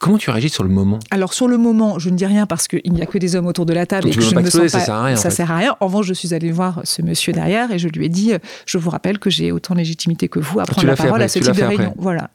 [0.00, 1.00] Comment tu réagis sur le moment?
[1.10, 3.46] Alors sur le moment, je ne dis rien parce qu'il n'y a que des hommes
[3.46, 4.68] autour de la table et que je ne me sens pas.
[4.68, 5.16] Ça sert à rien.
[5.16, 5.76] Ça sert à rien.
[5.80, 8.32] En revanche, je suis allée voir ce monsieur derrière et je lui ai dit
[8.64, 11.28] je vous rappelle que j'ai autant de légitimité que vous à prendre la parole à
[11.28, 11.94] ce type de réunion.
[11.98, 12.30] Voilà.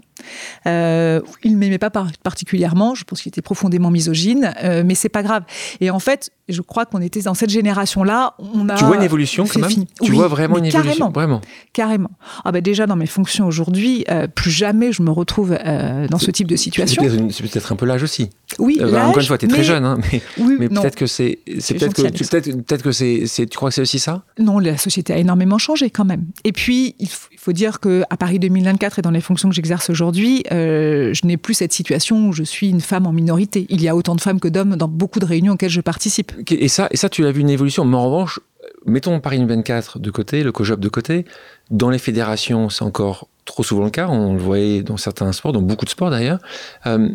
[0.66, 2.96] Euh, il m'aimait pas particulièrement.
[2.96, 5.44] Je pense qu'il était profondément misogyne, euh, mais c'est pas grave.
[5.82, 8.36] Et en fait, je crois qu'on était dans cette génération-là.
[8.40, 9.86] On a tu vois une évolution quand même?
[10.02, 11.42] Tu vois vraiment une évolution, vraiment.
[11.74, 12.12] Carrément.
[12.46, 16.20] Ah bah déjà dans mes fonctions aujourd'hui, euh, plus jamais je me retrouve euh, dans
[16.20, 17.04] ce type de situation.
[17.32, 18.30] C'est peut-être un peu l'âge aussi.
[18.60, 18.78] Oui.
[18.80, 20.22] Euh, encore une fois, tu es très jeune, hein, mais,
[20.60, 24.24] mais peut-être que c'est, peut-être que, tu, que c'est, tu crois que c'est aussi ça?
[24.40, 26.26] Non, la société a énormément changé quand même.
[26.44, 29.90] Et puis il faut, dire que à Paris 2024 et dans les fonctions que j'exerce
[29.90, 33.66] aujourd'hui, je n'ai plus cette situation où je suis une femme en minorité.
[33.70, 36.32] Il y a autant de femmes que d'hommes dans beaucoup de réunions auxquelles je participe.
[36.50, 37.86] Et ça, tu l'as vu une évolution.
[37.86, 38.40] Mais en revanche,
[38.86, 41.26] mettons Paris 24 de côté, le COJOP de côté.
[41.70, 44.08] Dans les fédérations, c'est encore trop souvent le cas.
[44.08, 46.40] On le voyait dans certains sports, dans beaucoup de sports d'ailleurs.
[46.86, 47.10] Euh,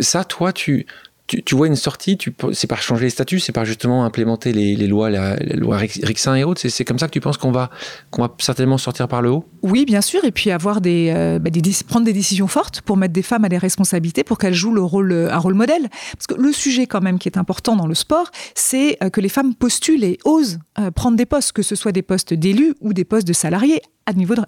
[0.00, 0.86] ça, toi, tu,
[1.28, 2.16] tu, vois une sortie,
[2.52, 6.44] c'est par changer les statuts, c'est par justement implémenter les, lois, la, loi Rixin et
[6.44, 6.66] autres.
[6.66, 7.70] C'est comme ça que tu penses qu'on va,
[8.10, 9.44] qu'on va certainement sortir par le haut?
[9.62, 10.24] Oui, bien sûr.
[10.24, 11.50] Et puis avoir des, euh, bah,
[11.86, 14.82] prendre des décisions fortes pour mettre des femmes à des responsabilités, pour qu'elles jouent le
[14.82, 15.88] rôle, euh, un rôle modèle.
[16.12, 19.20] Parce que le sujet quand même qui est important dans le sport, c'est euh, que
[19.20, 20.58] les femmes postulent et osent
[20.94, 23.82] prendre des postes, que ce soit des postes d'élus ou des postes de salariés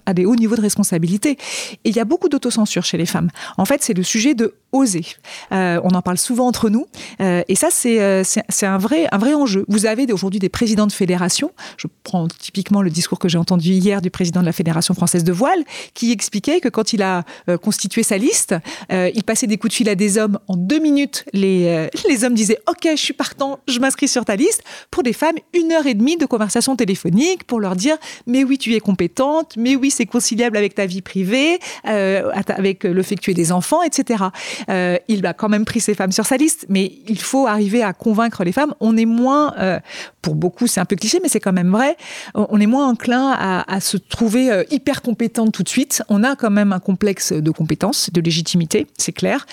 [0.07, 1.37] à, des hauts niveaux de responsabilité.
[1.85, 3.31] Et il y a beaucoup d'autocensure chez les femmes.
[3.57, 5.05] En fait, c'est le sujet de oser.
[5.53, 6.87] Euh, on en parle souvent entre nous.
[7.21, 9.65] Euh, et ça, euh, c'est un, vrai, un vrai enjeu.
[9.69, 11.51] Vous avez aujourd'hui des présidents de fédération.
[11.77, 15.25] Je prends typiquement le discours que j'ai entendu hier du président de la Fédération française
[15.25, 17.25] de voile, qui expliquait que quand il a
[17.63, 18.55] constitué sa liste,
[18.91, 20.39] il passait des coups de fil à des hommes.
[20.49, 24.37] En deux minutes, les, les hommes disaient OK, je suis partant, je m'inscris sur ta
[24.37, 24.63] liste.
[24.91, 27.97] Pour des femmes, une heure et demie de conversation téléphonique pour leur dire
[28.27, 32.85] Mais oui, tu es compétente mais oui, c'est conciliable avec ta vie privée, euh, avec
[32.85, 34.25] le fait que tu aies des enfants, etc.
[34.69, 37.83] Euh, il a quand même pris ces femmes sur sa liste, mais il faut arriver
[37.83, 38.75] à convaincre les femmes.
[38.81, 39.79] On est moins, euh,
[40.23, 41.97] pour beaucoup, c'est un peu cliché, mais c'est quand même vrai,
[42.35, 46.03] on est moins enclin à, se trouver hyper compétente tout de suite.
[46.09, 49.47] On a quand même un complexe de compétence, de légitimité, c'est clair,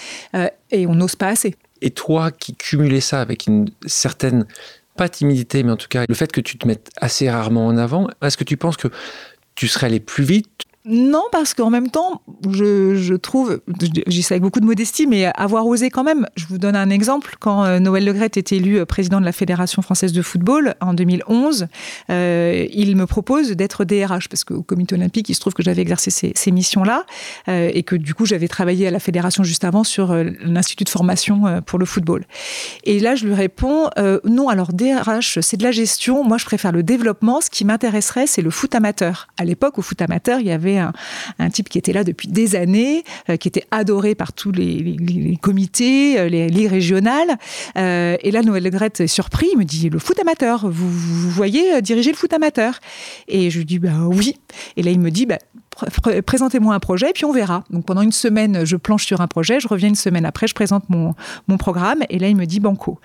[0.71, 1.55] et on n'ose pas assez.
[1.81, 4.45] Et toi qui cumulais ça avec une certaine
[4.97, 7.77] pas timidité, mais en tout cas le fait que tu te mettes assez rarement en
[7.77, 8.89] avant, est-ce que tu penses que
[9.57, 13.59] tu serais allé plus vite non, parce qu'en même temps, je, trouve,
[14.07, 16.25] j'y sais avec beaucoup de modestie, mais avoir osé quand même.
[16.37, 17.35] Je vous donne un exemple.
[17.41, 20.93] Quand euh, Noël Legrette est élu euh, président de la Fédération française de football en
[20.93, 21.67] 2011,
[22.09, 25.81] euh, il me propose d'être DRH, parce qu'au comité olympique, il se trouve que j'avais
[25.81, 27.05] exercé ces, missions-là,
[27.47, 31.61] et que du coup, j'avais travaillé à la fédération juste avant sur l'institut de formation
[31.65, 32.25] pour le football.
[32.85, 33.89] Et là, je lui réponds,
[34.23, 36.23] non, alors DRH, c'est de la gestion.
[36.23, 37.41] Moi, je préfère le développement.
[37.41, 39.27] Ce qui m'intéresserait, c'est le foot amateur.
[39.37, 42.55] À l'époque, au foot amateur, il y avait un, type qui était là depuis des
[42.55, 47.37] années, euh, qui était adoré par tous les, comités, euh, les régionales.
[47.77, 50.89] Euh, et là, Noël Legrette est surpris, il me dit le foot amateur, vous,
[51.29, 52.79] voyez diriger le foot amateur?
[53.27, 54.37] Et je lui dis bah oui.
[54.75, 55.39] Et là, il me dit bah,
[56.25, 57.63] présentez-moi un projet, puis on verra.
[57.69, 60.55] Donc pendant une semaine, je planche sur un projet, je reviens une semaine après, je
[60.55, 61.13] présente mon,
[61.47, 62.99] mon programme, et là, il me dit banco.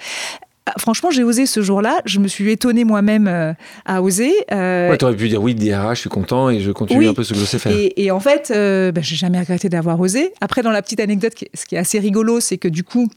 [0.66, 2.02] Ah, franchement, j'ai osé ce jour-là.
[2.04, 3.52] Je me suis étonnée moi-même euh,
[3.84, 4.32] à oser.
[4.52, 4.90] Euh...
[4.90, 7.32] Ouais, aurais pu dire oui, DRH, je suis content et je continue un peu ce
[7.32, 7.72] que je sais faire.
[7.74, 10.32] Et, en fait, euh, bah, j'ai jamais regretté d'avoir osé.
[10.40, 13.08] Après, dans la petite anecdote, ce qui est assez rigolo, c'est que du coup,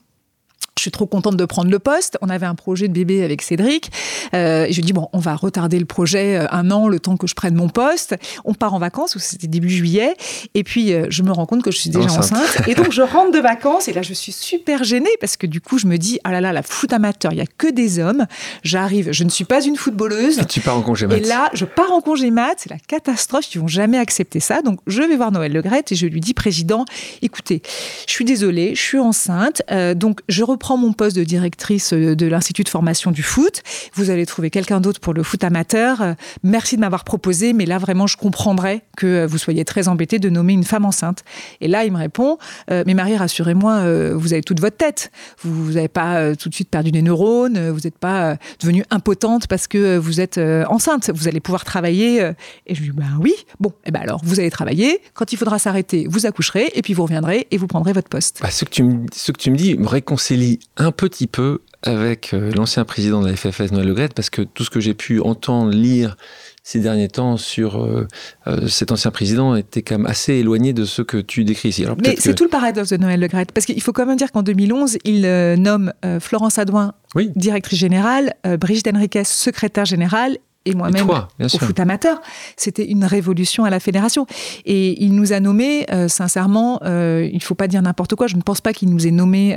[0.77, 2.17] je suis trop contente de prendre le poste.
[2.21, 3.91] On avait un projet de bébé avec Cédric.
[4.33, 7.15] Euh, et je dis bon, on va retarder le projet euh, un an, le temps
[7.15, 8.13] que je prenne mon poste.
[8.43, 10.15] On part en vacances, c'était début juillet.
[10.53, 12.67] Et puis, euh, je me rends compte que je suis déjà enceinte.
[12.67, 13.87] Et donc, je rentre de vacances.
[13.87, 16.41] Et là, je suis super gênée parce que du coup, je me dis, ah là
[16.41, 18.25] là, la foot amateur, il y a que des hommes.
[18.63, 20.39] J'arrive, je ne suis pas une footballeuse.
[20.39, 21.15] Et tu pars en congé mat.
[21.15, 22.55] Et là, je pars en congé mat.
[22.57, 23.55] C'est la catastrophe.
[23.55, 24.61] Ils vont jamais accepter ça.
[24.61, 26.83] Donc, je vais voir Noël Legrette et je lui dis, président,
[27.21, 27.61] écoutez,
[28.07, 29.61] je suis désolée, je suis enceinte.
[29.95, 33.61] donc, je reprends prends mon poste de directrice euh, de l'Institut de formation du foot.
[33.93, 36.01] Vous allez trouver quelqu'un d'autre pour le foot amateur.
[36.01, 39.87] Euh, merci de m'avoir proposé, mais là, vraiment, je comprendrais que euh, vous soyez très
[39.89, 41.23] embêté de nommer une femme enceinte.
[41.61, 45.11] Et là, il me répond, mais Marie, rassurez-moi, vous avez toute votre tête.
[45.43, 49.67] Vous n'avez pas tout de suite perdu des neurones, vous n'êtes pas devenue impotente parce
[49.67, 51.11] que vous êtes enceinte.
[51.13, 52.31] Vous allez pouvoir travailler.
[52.65, 53.33] Et je lui dis, ben oui.
[53.59, 55.01] Bon, et eh ben alors, vous allez travailler.
[55.13, 58.39] Quand il faudra s'arrêter, vous accoucherez, et puis vous reviendrez et vous prendrez votre poste.
[58.41, 61.61] Bah, ce, que tu me, ce que tu me dis me réconcilie un petit peu
[61.85, 64.93] avec euh, l'ancien président de la FFS, Noël Legrette, parce que tout ce que j'ai
[64.93, 66.17] pu entendre, lire
[66.63, 68.07] ces derniers temps sur euh,
[68.47, 71.85] euh, cet ancien président était quand même assez éloigné de ce que tu décris ici.
[72.03, 74.41] Mais c'est tout le paradoxe de Noël Legrette, parce qu'il faut quand même dire qu'en
[74.41, 75.21] 2011, il
[75.61, 76.93] nomme Florence Adouin
[77.35, 82.21] directrice générale, Brigitte Henriquez secrétaire générale et moi-même au foot amateur.
[82.57, 84.25] C'était une révolution à la fédération.
[84.65, 88.27] Et il nous a nommés, euh, sincèrement, euh, il ne faut pas dire n'importe quoi.
[88.27, 89.55] Je ne pense pas qu'il nous ait nommés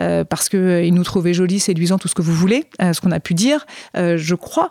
[0.00, 3.20] euh, parce qu'il nous trouvait jolis, séduisants, tout ce que vous voulez, ce qu'on a
[3.20, 3.66] pu dire.
[3.94, 4.70] je crois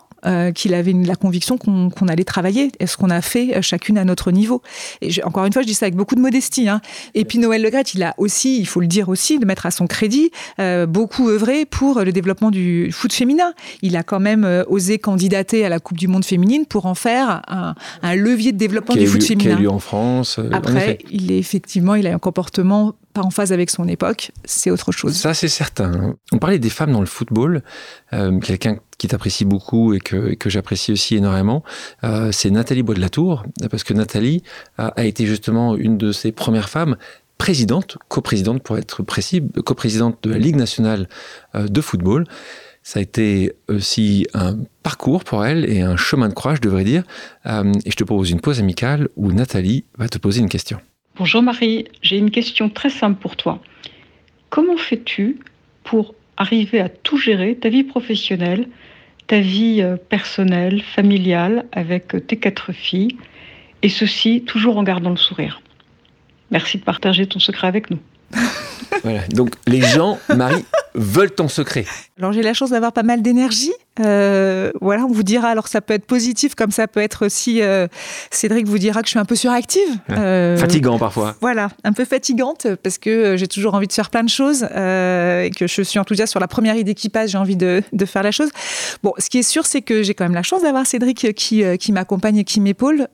[0.54, 4.30] qu'il avait la conviction qu'on allait travailler et ce qu'on a fait chacune à notre
[4.30, 4.62] niveau.
[5.00, 6.68] Et encore une fois, je dis ça avec beaucoup de modestie.
[6.68, 6.80] Hein.
[7.14, 9.70] Et puis Noël Legret, il a aussi, il faut le dire aussi, de mettre à
[9.70, 10.30] son crédit,
[10.88, 13.54] beaucoup œuvré pour le développement du foot féminin.
[13.82, 17.42] Il a quand même osé candidater à la Coupe du Monde féminine pour en faire
[17.48, 19.50] un, levier de développement du foot féminin.
[19.50, 20.38] Qui a lieu en France.
[20.38, 24.30] Euh, Après, il est effectivement, il a un comportement pas en phase avec son époque,
[24.44, 25.16] c'est autre chose.
[25.16, 26.14] Ça, c'est certain.
[26.30, 27.62] On parlait des femmes dans le football.
[28.12, 31.64] Euh, quelqu'un qui t'apprécie beaucoup et que, que j'apprécie aussi énormément,
[32.04, 34.44] euh, c'est Nathalie Bois de la Tour, parce que Nathalie
[34.78, 36.96] a, a, été justement une de ces premières femmes
[37.36, 41.08] présidente, coprésidente pour être précis, coprésidente de la Ligue nationale
[41.54, 42.26] de football.
[42.90, 46.82] Ça a été aussi un parcours pour elle et un chemin de croix, je devrais
[46.82, 47.04] dire.
[47.46, 50.80] Euh, et je te propose une pause amicale où Nathalie va te poser une question.
[51.14, 53.62] Bonjour Marie, j'ai une question très simple pour toi.
[54.48, 55.38] Comment fais-tu
[55.84, 58.66] pour arriver à tout gérer, ta vie professionnelle,
[59.28, 63.16] ta vie euh, personnelle, familiale, avec tes quatre filles,
[63.82, 65.62] et ceci toujours en gardant le sourire?
[66.50, 68.00] Merci de partager ton secret avec nous.
[69.32, 70.64] Donc les gens, Marie,
[70.94, 71.86] veulent ton secret.
[72.18, 73.72] Alors j'ai la chance d'avoir pas mal d'énergie.
[74.00, 75.48] Euh, voilà, on vous dira.
[75.48, 77.62] Alors ça peut être positif, comme ça peut être aussi.
[77.62, 77.86] Euh,
[78.30, 79.88] Cédric vous dira que je suis un peu suractive.
[80.10, 81.36] Euh, Fatigant parfois.
[81.40, 85.50] Voilà, un peu fatigante parce que j'ai toujours envie de faire plein de choses et
[85.56, 87.30] que je suis enthousiaste sur la première idée qui passe.
[87.30, 88.50] J'ai envie de, de, faire la chose.
[89.02, 91.62] Bon, ce qui est sûr, c'est que j'ai quand même la chance d'avoir Cédric qui,
[91.78, 93.08] qui m'accompagne et qui m'épaule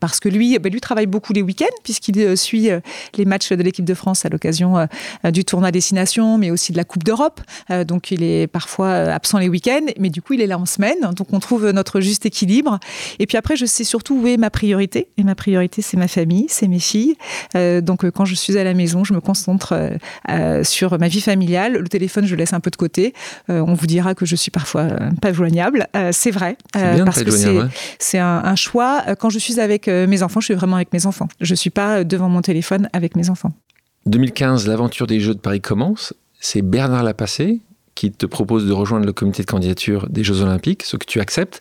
[0.00, 2.70] parce que lui, ben, lui travaille beaucoup les week-ends puisqu'il suit
[3.16, 4.86] les matchs de l'équipe de France à l'occasion
[5.24, 7.40] du tournoi destination, mais aussi de la Coupe d'Europe.
[7.86, 10.98] donc il est parfois absent les week-ends, mais du coup, il est là en semaine.
[11.16, 12.78] Donc, on trouve notre juste équilibre.
[13.18, 15.08] Et puis après, je sais surtout où est ma priorité.
[15.16, 17.16] Et ma priorité, c'est ma famille, c'est mes filles.
[17.56, 19.90] Euh, donc, euh, quand je suis à la maison, je me concentre
[20.28, 21.74] euh, sur ma vie familiale.
[21.74, 23.14] Le téléphone, je le laisse un peu de côté.
[23.48, 24.88] on vous dira que je suis parfois
[25.20, 25.86] pas joignable.
[26.12, 26.56] c'est vrai.
[26.72, 27.30] parce que
[27.98, 29.02] c'est un, un, choix.
[29.18, 31.28] Quand je suis avec mes enfants, je suis vraiment avec mes enfants.
[31.40, 33.52] Je suis pas devant mon téléphone avec mes enfants.
[34.06, 36.14] 2015, l'aventure des Jeux de Paris commence.
[36.40, 37.60] C'est Bernard Lapassé,
[38.00, 41.20] qui te propose de rejoindre le comité de candidature des Jeux Olympiques, ce que tu
[41.20, 41.60] acceptes.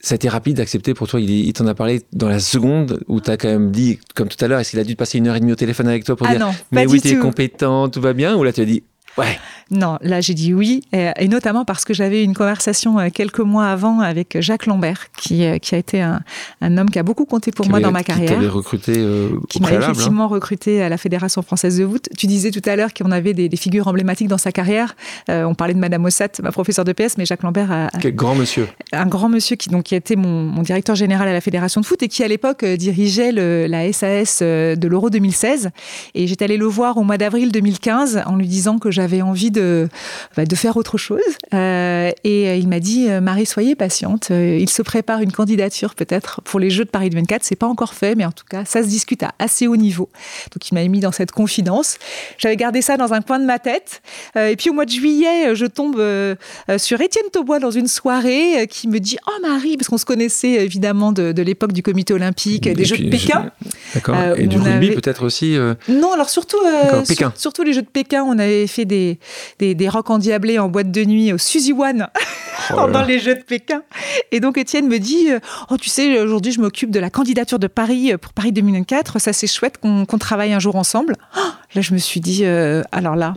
[0.00, 1.20] Ça a été rapide d'accepter pour toi.
[1.20, 4.42] Il, t'en a parlé dans la seconde où tu as quand même dit, comme tout
[4.42, 6.16] à l'heure, est-ce qu'il a dû passer une heure et demie au téléphone avec toi
[6.16, 8.62] pour ah dire non, Mais oui, tu es compétent, tout va bien Ou là, tu
[8.62, 8.82] as dit
[9.20, 9.38] Ouais.
[9.70, 13.68] Non, là j'ai dit oui, et, notamment parce que j'avais une conversation euh, quelques mois
[13.68, 16.22] avant avec Jacques Lambert, qui, euh, qui a été un,
[16.60, 18.40] un homme qui a beaucoup compté pour moi dans ma carrière.
[18.40, 22.08] Qui recruté euh, Qui m'a effectivement recruté à la Fédération française de foot.
[22.18, 24.96] Tu disais tout à l'heure qu'on avait des, figures emblématiques dans sa carrière.
[25.28, 27.88] on parlait de Madame Ossat, ma professeure de PS, mais Jacques Lambert a...
[28.00, 28.68] Quel grand monsieur.
[28.92, 31.80] Un grand monsieur qui, donc, qui a été mon, mon directeur général à la Fédération
[31.82, 35.70] de foot et qui à l'époque dirigeait le, la SAS de l'Euro 2016.
[36.14, 39.50] Et j'étais allée le voir au mois d'avril 2015 en lui disant que j'avais envie
[39.50, 39.88] de
[40.36, 41.20] bah, de faire autre chose.
[41.54, 44.30] Euh, et euh, il m'a dit, euh, Marie, soyez patiente.
[44.30, 47.42] il se prépare une candidature peut-être pour les Jeux de Paris 24.
[47.42, 50.08] C'est pas encore fait, mais en tout cas, ça se discute à assez haut niveau.
[50.52, 51.98] Donc il m'a mis dans cette confidence.
[52.38, 54.02] J'avais gardé ça dans un coin de ma tête.
[54.36, 56.02] et puis au mois de juillet, je tombe
[56.78, 60.64] sur Étienne Taubois dans une soirée qui me dit, oh Marie, parce qu'on se connaissait
[60.64, 63.50] évidemment de, l'époque du Comité olympique, des Jeux de Pékin.
[63.94, 64.16] D'accord.
[64.36, 65.56] et du rugby peut-être aussi.
[65.88, 66.58] Non, alors surtout,
[67.34, 69.18] surtout les Jeux de Pékin, on avait fait des,
[69.58, 73.36] des, des rock endiablés en boîte de nuit au Suzy One oh pendant les Jeux
[73.36, 73.82] de Pékin.
[74.32, 75.38] Et donc Étienne me dit euh,
[75.70, 79.18] Oh, tu sais, aujourd'hui, je m'occupe de la candidature de Paris euh, pour Paris 2004.
[79.18, 81.16] Ça, c'est chouette qu'on travaille un jour ensemble.
[81.36, 81.40] Oh,
[81.74, 83.34] là, je me suis dit euh, Alors là.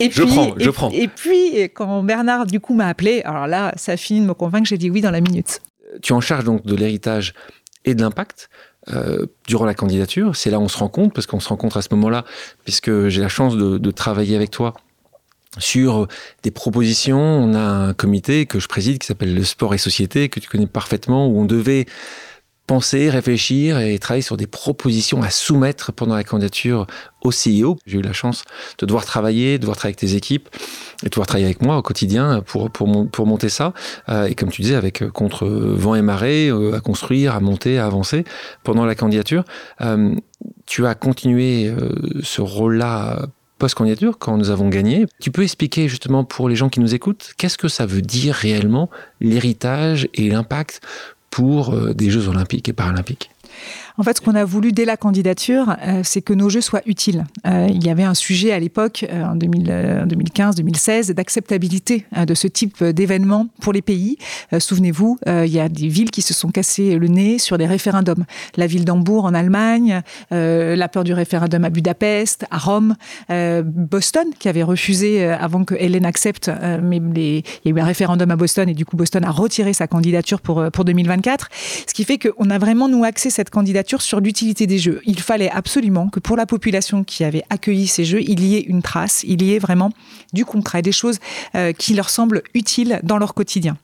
[0.00, 0.90] et je prends, je prends.
[0.90, 4.34] Et puis, quand Bernard, du coup, m'a appelé, alors là, ça a fini de me
[4.34, 5.60] convaincre, j'ai dit oui dans la minute.
[6.02, 7.34] Tu en charges donc de l'héritage
[7.84, 8.48] et de l'impact.
[9.46, 10.36] Durant la candidature.
[10.36, 12.24] C'est là où on se rencontre, parce qu'on se rencontre à ce moment-là,
[12.64, 14.74] puisque j'ai la chance de, de, travailler avec toi
[15.58, 16.06] sur
[16.42, 17.18] des propositions.
[17.18, 20.48] On a un comité que je préside qui s'appelle le Sport et Société, que tu
[20.48, 21.86] connais parfaitement, où on devait
[22.66, 26.86] penser, réfléchir et travailler sur des propositions à soumettre pendant la candidature
[27.22, 27.76] au CIO.
[27.86, 28.44] J'ai eu la chance
[28.78, 30.48] de devoir travailler, de devoir travailler avec tes équipes
[31.02, 33.72] et de devoir travailler avec moi au quotidien pour, pour, pour monter ça.
[34.08, 37.40] Euh, et comme tu disais, avec euh, contre vent et marée, euh, à construire, à
[37.40, 38.24] monter, à avancer
[38.64, 39.44] pendant la candidature.
[40.66, 41.72] tu as continué
[42.22, 43.26] ce rôle-là
[43.58, 45.06] post-candidature, quand nous avons gagné.
[45.20, 48.34] Tu peux expliquer justement pour les gens qui nous écoutent, qu'est-ce que ça veut dire
[48.34, 50.80] réellement l'héritage et l'impact
[51.36, 53.30] pour euh, des Jeux olympiques et paralympiques
[53.98, 56.82] En fait, ce qu'on a voulu dès la candidature, euh, c'est que nos jeux soient
[56.84, 57.24] utiles.
[57.46, 62.84] Euh, il y avait un sujet à l'époque, euh, en 2015-2016, d'acceptabilité de ce type
[62.84, 64.18] d'événement pour les pays.
[64.58, 68.24] Souvenez-vous, il y a des villes qui se sont cassées le nez sur des référendums.
[68.56, 72.94] La ville d'Hambourg en Allemagne, la peur du référendum à Budapest, à Rome,
[73.28, 76.50] Boston qui avait refusé avant que Hélène accepte,
[76.82, 79.72] mais il y a eu un référendum à Boston et du coup Boston a retiré
[79.72, 81.48] sa candidature pour, pour 2024.
[81.86, 85.00] Ce qui fait qu'on a vraiment, nous, axé cette candidature sur l'utilité des jeux.
[85.04, 88.60] Il fallait absolument que pour la population qui avait accueilli ces jeux, il y ait
[88.60, 89.90] une trace, il y ait vraiment
[90.32, 91.18] du concret, des choses
[91.54, 93.76] euh, qui leur semblent utiles dans leur quotidien.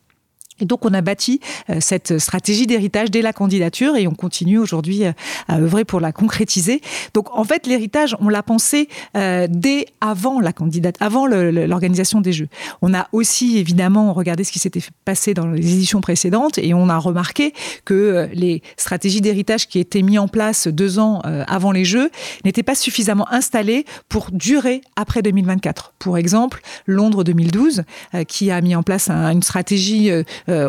[0.62, 4.58] Et donc, on a bâti euh, cette stratégie d'héritage dès la candidature et on continue
[4.58, 5.12] aujourd'hui euh,
[5.48, 6.80] à œuvrer pour la concrétiser.
[7.14, 12.32] Donc, en fait, l'héritage, on l'a pensé euh, dès avant la candidate, avant l'organisation des
[12.32, 12.48] Jeux.
[12.80, 16.88] On a aussi, évidemment, regardé ce qui s'était passé dans les éditions précédentes et on
[16.88, 17.52] a remarqué
[17.84, 22.10] que les stratégies d'héritage qui étaient mises en place deux ans avant les Jeux
[22.44, 25.94] n'étaient pas suffisamment installées pour durer après 2024.
[25.98, 27.82] Pour exemple, Londres 2012,
[28.28, 30.10] qui a mis en place une stratégie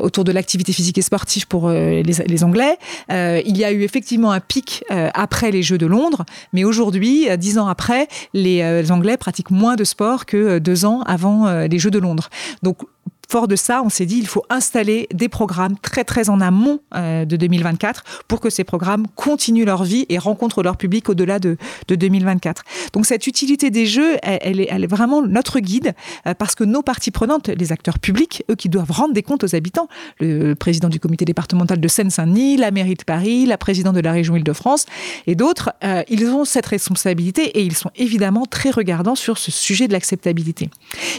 [0.01, 2.77] autour de l'activité physique et sportive pour euh, les, Anglais.
[3.11, 7.27] Euh, il y a eu effectivement un pic après les Jeux de Londres, mais aujourd'hui,
[7.37, 11.91] dix ans après, les Anglais pratiquent moins de sport que deux ans avant les Jeux
[11.91, 12.29] de Londres.
[12.61, 12.79] Donc
[13.29, 16.79] Fort de ça, on s'est dit il faut installer des programmes très très en amont
[16.93, 21.39] euh, de 2024 pour que ces programmes continuent leur vie et rencontrent leur public au-delà
[21.39, 21.57] de,
[21.87, 22.63] 2024.
[22.91, 25.93] Donc cette utilité des jeux, elle, est, vraiment notre guide
[26.27, 29.43] euh, parce que nos parties prenantes, les acteurs publics, eux qui doivent rendre des comptes
[29.43, 29.87] aux habitants,
[30.19, 34.11] le président du comité départemental de Seine-Saint-Denis, la mairie de Paris, la présidente de la
[34.11, 34.85] région Île-de-France
[35.27, 39.49] et d'autres, euh, ils ont cette responsabilité et ils sont évidemment très regardants sur ce
[39.49, 40.69] sujet de l'acceptabilité.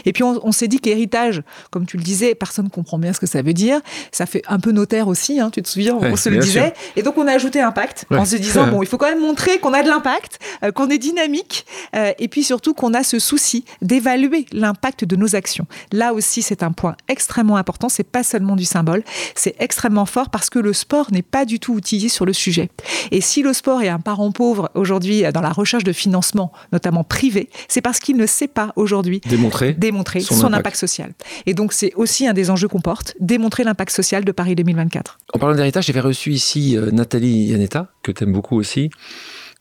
[0.05, 1.41] Et puis on, on s'est dit que l'héritage,
[1.71, 3.79] comme tu le disais, personne ne comprend bien ce que ça veut dire.
[4.11, 6.73] Ça fait un peu notaire aussi, hein, tu te souviens, on se le disait.
[6.95, 9.59] Et donc on a ajouté impact en se disant, bon, il faut quand même montrer
[9.59, 13.19] qu'on a de l'impact, euh, qu'on est dynamique, euh, et puis surtout qu'on a ce
[13.19, 15.65] souci d'évaluer l'impact de nos actions.
[15.91, 17.89] Là aussi, c'est un point extrêmement important.
[17.89, 19.03] C'est pas seulement du symbole,
[19.35, 22.69] c'est extrêmement fort parce que le sport n'est pas du tout outillé sur le sujet.
[23.11, 26.51] Et si le sport est un parent pauvre aujourd'hui euh, dans la recherche de financement,
[26.71, 30.75] notamment privé, c'est parce qu'il ne sait pas aujourd'hui démontrer, démontrer son, impact.
[30.75, 31.13] social.
[31.45, 35.19] Et donc c'est aussi un des enjeux qu'on porte, démontrer l'impact social de Paris 2024.
[35.33, 38.89] En parlant d'héritage, j'avais reçu ici euh, Nathalie Yanetta, que tu aimes beaucoup aussi,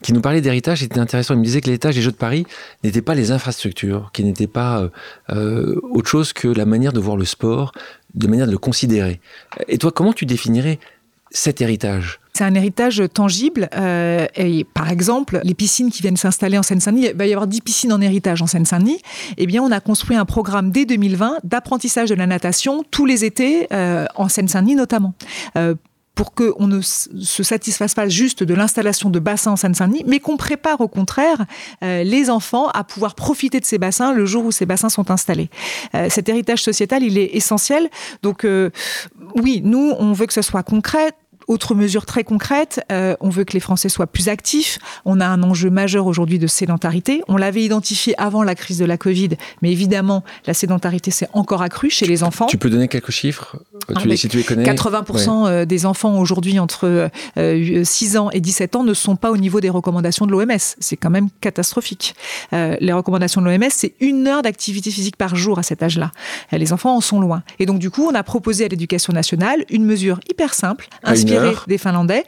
[0.02, 0.80] qui nous parlait d'héritage.
[0.80, 1.34] C'était intéressant.
[1.34, 2.46] Il me disait que l'héritage des Jeux de Paris
[2.82, 4.88] n'était pas les infrastructures, qui n'était pas euh,
[5.30, 7.72] euh, autre chose que la manière de voir le sport,
[8.14, 9.20] de manière de le considérer.
[9.68, 10.78] Et toi, comment tu définirais
[11.34, 13.68] cet héritage c'est un héritage tangible.
[13.76, 17.46] Euh, et par exemple, les piscines qui viennent s'installer en Seine-Saint-Denis, il va y avoir
[17.46, 19.00] 10 piscines en héritage en Seine-Saint-Denis.
[19.36, 23.24] Eh bien, on a construit un programme dès 2020 d'apprentissage de la natation tous les
[23.24, 25.14] étés euh, en Seine-Saint-Denis notamment.
[25.56, 25.76] Euh,
[26.14, 30.36] pour qu'on ne se satisfasse pas juste de l'installation de bassins en Seine-Saint-Denis, mais qu'on
[30.36, 31.44] prépare au contraire
[31.82, 35.10] euh, les enfants à pouvoir profiter de ces bassins le jour où ces bassins sont
[35.10, 35.50] installés.
[35.94, 37.90] Euh, cet héritage sociétal, il est essentiel.
[38.22, 38.70] Donc euh,
[39.34, 41.10] oui, nous, on veut que ce soit concret,
[41.48, 44.78] autre mesure très concrète, euh, on veut que les Français soient plus actifs.
[45.04, 47.22] On a un enjeu majeur aujourd'hui de sédentarité.
[47.28, 49.30] On l'avait identifié avant la crise de la Covid,
[49.62, 52.46] mais évidemment, la sédentarité s'est encore accrue chez les enfants.
[52.46, 53.56] Tu peux donner quelques chiffres?
[54.00, 54.64] Tu les, si tu les connais?
[54.64, 59.30] 80% euh, des enfants aujourd'hui entre 6 euh, ans et 17 ans ne sont pas
[59.30, 60.58] au niveau des recommandations de l'OMS.
[60.58, 62.14] C'est quand même catastrophique.
[62.52, 66.12] les recommandations de l'OMS, c'est une heure d'activité physique par jour à cet âge-là.
[66.52, 67.42] Les enfants en sont loin.
[67.58, 70.88] Et donc, du coup, on a proposé à l'éducation nationale une mesure hyper simple,
[71.66, 72.24] des Finlandais.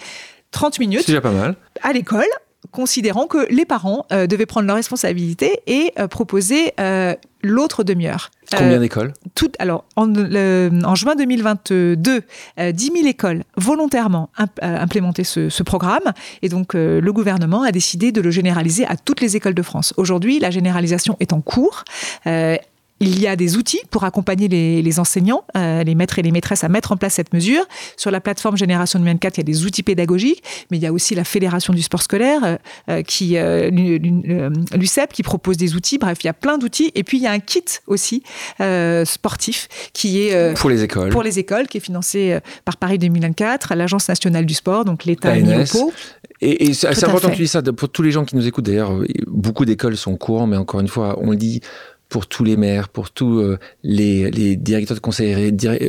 [0.52, 1.00] 30 minutes.
[1.00, 1.56] C'est déjà pas mal.
[1.82, 2.24] À l'école,
[2.70, 8.30] considérant que les parents euh, devaient prendre leurs responsabilités et euh, proposer euh, l'autre demi-heure.
[8.56, 9.12] Combien d'écoles?
[9.58, 16.74] Alors, en, en, juin 2022, 10 000 écoles volontairement implémenté ce, ce, programme et donc
[16.74, 19.94] le gouvernement a décidé de le généraliser à toutes les écoles de France.
[19.96, 21.82] Aujourd'hui, la généralisation est en cours.
[23.00, 26.64] Il y a des outils pour accompagner les, enseignants, euh, les maîtres et les maîtresses
[26.64, 27.62] à mettre en place cette mesure.
[27.98, 30.92] Sur la plateforme Génération 24, il y a des outils pédagogiques, mais il y a
[30.92, 32.56] aussi la Fédération du sport scolaire, euh,
[32.88, 33.36] euh, qui
[34.74, 35.98] l'UCEP, qui propose des outils.
[35.98, 36.90] Bref, il y a plein d'outils.
[36.94, 38.22] Et puis il y a un kit aussi
[39.04, 43.74] sportif qui est pour les écoles, pour les écoles, qui est financé par Paris 2024,
[43.74, 45.92] l'Agence nationale du sport, donc l'État et l'IOPO.
[46.40, 48.66] Et, et c'est important que tu dis ça pour tous les gens qui nous écoutent.
[48.66, 48.92] D'ailleurs,
[49.26, 51.60] beaucoup d'écoles sont courants, mais encore une fois, on le dit
[52.08, 55.34] pour tous les maires, pour tous euh, les, directeurs de conseil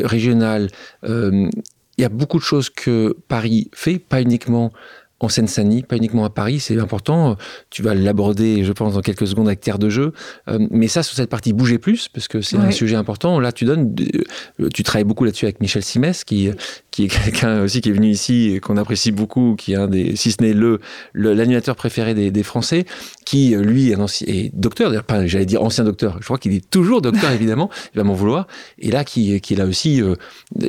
[0.04, 0.70] régional.
[1.04, 1.50] Euh,
[1.98, 4.72] il y a beaucoup de choses que Paris fait, pas uniquement
[5.20, 7.38] en Seine-Saint-Denis, pas uniquement à Paris, c'est important.
[7.70, 10.14] Tu vas l'aborder, je pense, dans quelques secondes avec Terre de Jeu.
[10.48, 13.40] Euh, mais ça, sur cette partie bouger plus, parce que c'est un sujet important.
[13.40, 13.96] Là, tu donnes,
[14.74, 16.50] tu travailles beaucoup là-dessus avec Michel Simès, qui,
[16.92, 19.88] qui est quelqu'un aussi qui est venu ici et qu'on apprécie beaucoup, qui est un
[19.88, 20.80] des, si ce n'est le,
[21.14, 22.86] l'animateur préféré des, des, Français,
[23.26, 23.98] qui lui est,
[24.28, 27.98] est docteur, d'ailleurs, j'allais dire ancien docteur, je crois qu'il est toujours docteur évidemment, il
[27.98, 28.48] va m'en vouloir,
[28.80, 30.16] et là qui, qui est là aussi, euh,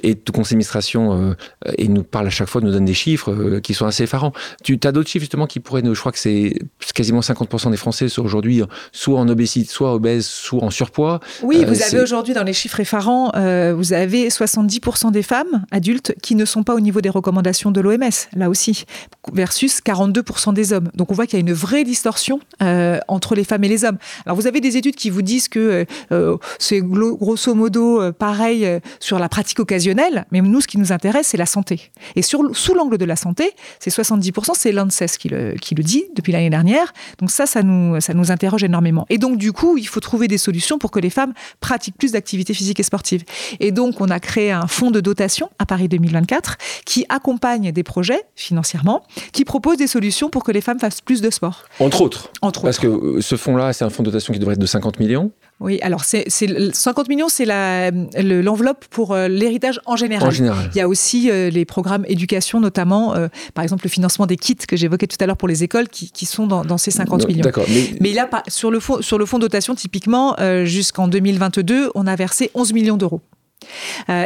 [0.03, 3.33] et tout conseil d'administration, euh, et nous parle à chaque fois, nous donne des chiffres
[3.33, 4.33] euh, qui sont assez effarants.
[4.63, 6.55] Tu as d'autres chiffres justement qui pourraient, nous, je crois que c'est
[6.95, 8.63] quasiment 50% des Français sont aujourd'hui
[8.93, 11.21] soit en obésité, soit obèses, soit en surpoids.
[11.43, 13.33] Oui, vous avez aujourd'hui dans les chiffres effarants,
[13.75, 17.81] vous avez 70% des femmes adultes qui ne sont pas au niveau des recommandations de
[17.81, 18.85] l'OMS, là aussi,
[19.33, 20.91] versus 42% des hommes.
[20.95, 23.99] Donc on voit qu'il y a une vraie distorsion entre les femmes et les hommes.
[24.27, 28.65] Alors vous avez des études qui vous disent que euh, c'est grosso modo euh, pareil
[28.65, 31.91] euh, sur la pratique occasionnelle, mais nous, ce qui nous intéresse, c'est la santé.
[32.17, 35.83] Et sur, sous l'angle de la santé, c'est 70%, c'est l'ANSES qui le, qui le
[35.83, 36.93] dit depuis l'année dernière.
[37.19, 39.07] Donc ça, ça nous, ça nous interroge énormément.
[39.11, 42.13] Et donc, du coup, il faut trouver des solutions pour que les femmes pratiquent plus
[42.13, 43.25] d'activités physiques et sportives.
[43.61, 47.83] Et donc, on a créé un fonds de dotation à Paris 2024 qui accompagne des
[47.83, 49.03] projets financièrement,
[49.33, 51.65] qui propose des solutions pour que les femmes fassent plus de sport.
[51.81, 52.31] Entre autres.
[52.43, 54.99] Entre Parce que ce fonds-là, c'est un fonds de dotation qui devrait être de 50
[54.99, 55.33] millions.
[55.61, 60.29] Oui, alors c'est 50 millions, c'est l'enveloppe pour euh, l'héritage en général.
[60.29, 60.71] En général.
[60.73, 64.37] Il y a aussi euh, les programmes éducation, notamment, euh, par exemple, le financement des
[64.37, 66.93] kits que j'évoquais tout à l'heure pour les écoles, qui, qui sont dans, dans, ces
[66.93, 67.51] 50 millions.
[67.69, 67.95] Mais...
[68.01, 72.51] mais, là, sur le fonds, sur le fonds dotation, typiquement, jusqu'en 2022, on a versé
[72.55, 73.21] 11 millions d'euros.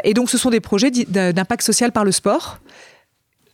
[0.04, 2.58] et donc, ce sont des projets d'impact social par le sport.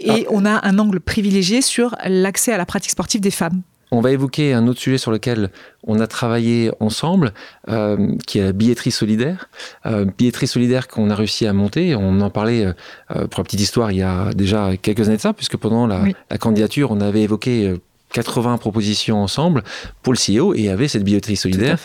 [0.00, 0.30] Et ah.
[0.30, 3.62] on a un angle privilégié sur l'accès à la pratique sportive des femmes.
[3.90, 5.50] On va évoquer un autre sujet sur lequel
[5.86, 7.32] on a travaillé ensemble,
[7.68, 9.48] euh, qui est la billetterie solidaire.
[9.86, 11.94] Euh, billetterie solidaire qu'on a réussi à monter.
[11.94, 15.22] On en parlait, euh, pour la petite histoire, il y a déjà quelques années de
[15.22, 16.04] ça, puisque pendant la,
[16.38, 17.74] candidature, on avait évoqué
[18.12, 19.62] 80 propositions ensemble
[20.02, 21.78] pour le CEO et avait cette billetterie solidaire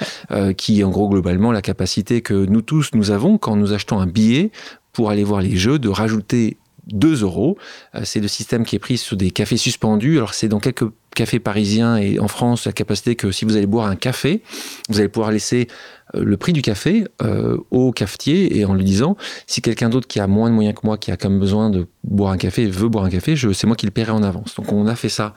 [0.57, 4.07] qui, en gros, globalement, la capacité que nous tous, nous avons quand nous achetons un
[4.07, 4.51] billet
[4.91, 7.57] pour aller voir les jeux, de rajouter 2 euros.
[8.03, 10.17] C'est le système qui est pris sur des cafés suspendus.
[10.17, 13.66] Alors, c'est dans quelques café parisien et en France la capacité que si vous allez
[13.66, 14.41] boire un café,
[14.89, 15.68] vous allez pouvoir laisser
[16.16, 19.16] euh, le prix du café euh, au cafetier et en lui disant
[19.47, 21.88] si quelqu'un d'autre qui a moins de moyens que moi, qui a comme besoin de
[22.03, 24.55] boire un café, veut boire un café, c'est moi qui le paierai en avance.
[24.55, 25.34] Donc on a fait ça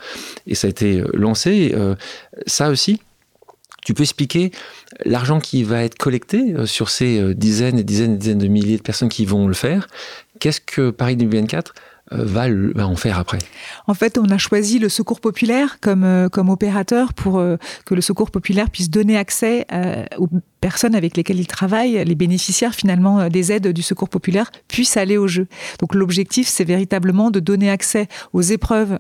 [0.46, 1.74] et ça a été euh, lancé.
[2.46, 3.00] ça aussi,
[3.84, 4.50] tu peux expliquer
[5.04, 8.82] l'argent qui va être collecté sur ces dizaines et dizaines et dizaines de milliers de
[8.82, 9.88] personnes qui vont le faire.
[10.40, 11.74] Qu'est-ce que Paris 2024
[12.12, 13.38] euh, va, va, en faire après
[13.88, 17.96] En fait, on a choisi le Secours populaire comme, euh, comme opérateur pour euh, que
[17.96, 19.66] le Secours populaire puisse donner accès
[20.18, 20.28] aux
[20.60, 25.16] personnes avec lesquelles il travaille, les bénéficiaires finalement des aides du Secours populaire, puissent aller
[25.16, 25.48] au jeu.
[25.80, 28.98] Donc l'objectif, c'est véritablement de donner accès aux épreuves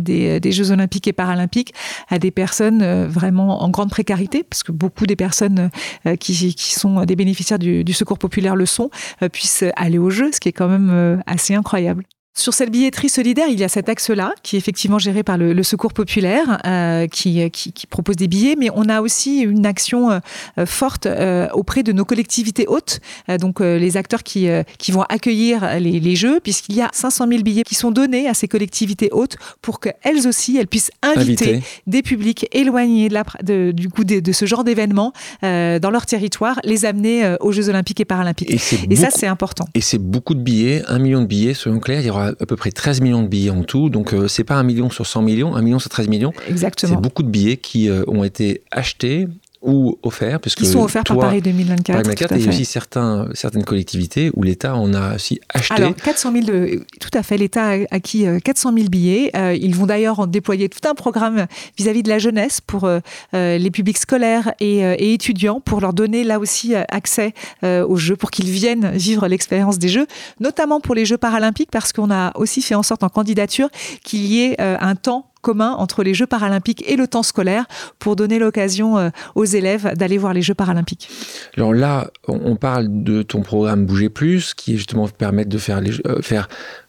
[0.00, 1.74] des, des, Jeux olympiques et paralympiques
[2.08, 5.70] à des personnes vraiment en grande précarité, parce que beaucoup des personnes
[6.18, 8.90] qui, qui sont des bénéficiaires du, du Secours populaire le sont,
[9.32, 12.04] puissent aller au jeu, ce qui est quand même assez incroyable.
[12.38, 15.60] Sur cette billetterie solidaire, il y a cet axe-là, qui est effectivement géré par le,
[15.64, 20.20] Secours populaire, euh, qui, qui, propose des billets, mais on a aussi une action euh,
[20.66, 23.00] forte euh, auprès de nos collectivités hautes,
[23.40, 24.46] donc les acteurs qui,
[24.78, 28.34] qui vont accueillir les, jeux, puisqu'il y a 500 000 billets qui sont donnés à
[28.34, 33.72] ces collectivités hautes pour qu'elles aussi, elles puissent inviter des publics éloignés de la, de,
[33.72, 35.12] du coup de, ce genre d'événements
[35.42, 38.52] dans leur territoire, les amener aux Jeux olympiques et paralympiques.
[38.52, 39.66] Et, ça, c'est important.
[39.74, 42.46] Et c'est beaucoup de billets, un million de billets, soyons clairs, il y aura à
[42.46, 43.90] peu près 13 millions de billets en tout.
[43.90, 46.32] Donc, euh, c'est pas un million sur 100 millions, un million sur 13 millions.
[46.48, 46.94] Exactement.
[46.94, 49.28] C'est beaucoup de billets qui euh, ont été achetés
[49.62, 50.40] ou offerts.
[50.40, 52.02] Puisque Qui sont offerts par Paris 2024.
[52.02, 55.74] Paris 2024 et aussi certains, certaines collectivités où l'État en a aussi acheté.
[55.74, 59.30] Alors, 400 000, de, tout à fait, l'État a acquis 400 000 billets.
[59.36, 61.46] Euh, ils vont d'ailleurs déployer tout un programme
[61.76, 63.00] vis-à-vis de la jeunesse pour euh,
[63.34, 67.32] euh, les publics scolaires et, et, étudiants pour leur donner là aussi accès
[67.62, 70.06] aux Jeux, pour qu'ils viennent vivre l'expérience des Jeux,
[70.40, 73.68] notamment pour les Jeux paralympiques, parce qu'on a aussi fait en sorte en candidature
[74.04, 77.66] qu'il y ait un temps commun entre les Jeux paralympiques et le temps scolaire
[77.98, 81.08] pour donner l'occasion euh, aux élèves d'aller voir les Jeux paralympiques.
[81.56, 85.92] Alors là, on parle de ton programme Bouger Plus, qui justement permettre de faire, les,
[86.06, 86.48] euh, faire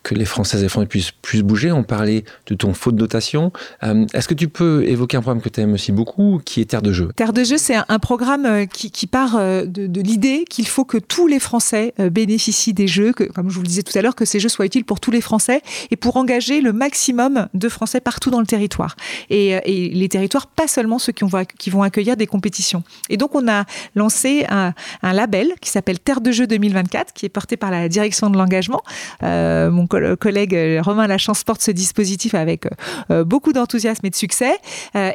[0.10, 1.72] que les Françaises et Français puissent plus bouger.
[1.72, 3.54] On parlait de ton faute de dotation.
[3.84, 6.66] Euh, est-ce que tu peux évoquer un programme que tu aimes aussi beaucoup, qui est
[6.66, 10.46] Terre de Jeu Terre de Jeu, c'est un, programme euh, qui, part euh, de, l'idée
[10.50, 13.84] qu'il faut que tous les Français bénéficient des Jeux, que, comme je vous le disais
[13.84, 16.62] tout à l'heure, que ces Jeux soient utiles pour tous les Français et pour engager
[16.62, 18.96] le maximum de Français partout dans le territoire.
[19.30, 19.60] Et,
[19.94, 21.30] les territoires, pas seulement ceux qui, ont,
[21.60, 22.84] qui, vont accueillir des compétitions.
[23.10, 27.30] Et donc, on a lancé un, label qui s'appelle Terre de Jeu 2024, qui est
[27.30, 28.82] porté par la direction de l'engagement.
[29.22, 32.68] Mon collègue collègue Romain Lachance porte ce dispositif avec
[33.10, 34.54] beaucoup d'enthousiasme et de succès.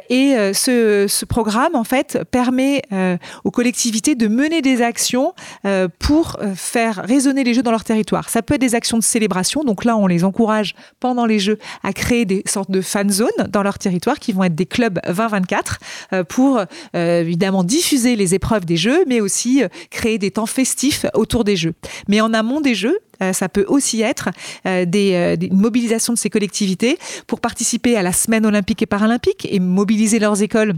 [0.09, 2.81] et ce, ce, programme, en fait, permet
[3.43, 5.33] aux collectivités de mener des actions
[5.99, 8.29] pour faire résonner les jeux dans leur territoire.
[8.29, 9.63] Ça peut être des actions de célébration.
[9.63, 13.29] Donc là, on les encourage pendant les jeux à créer des sortes de fan zones
[13.49, 15.79] dans leur territoire qui vont être des clubs 2024
[16.27, 16.61] pour
[16.93, 21.73] évidemment diffuser les épreuves des jeux, mais aussi créer des temps festifs autour des jeux.
[22.07, 24.29] Mais en amont des jeux, euh, ça peut aussi être
[24.65, 26.97] euh, des, euh, une mobilisation de ces collectivités
[27.27, 30.75] pour participer à la semaine olympique et paralympique et mobiliser leurs écoles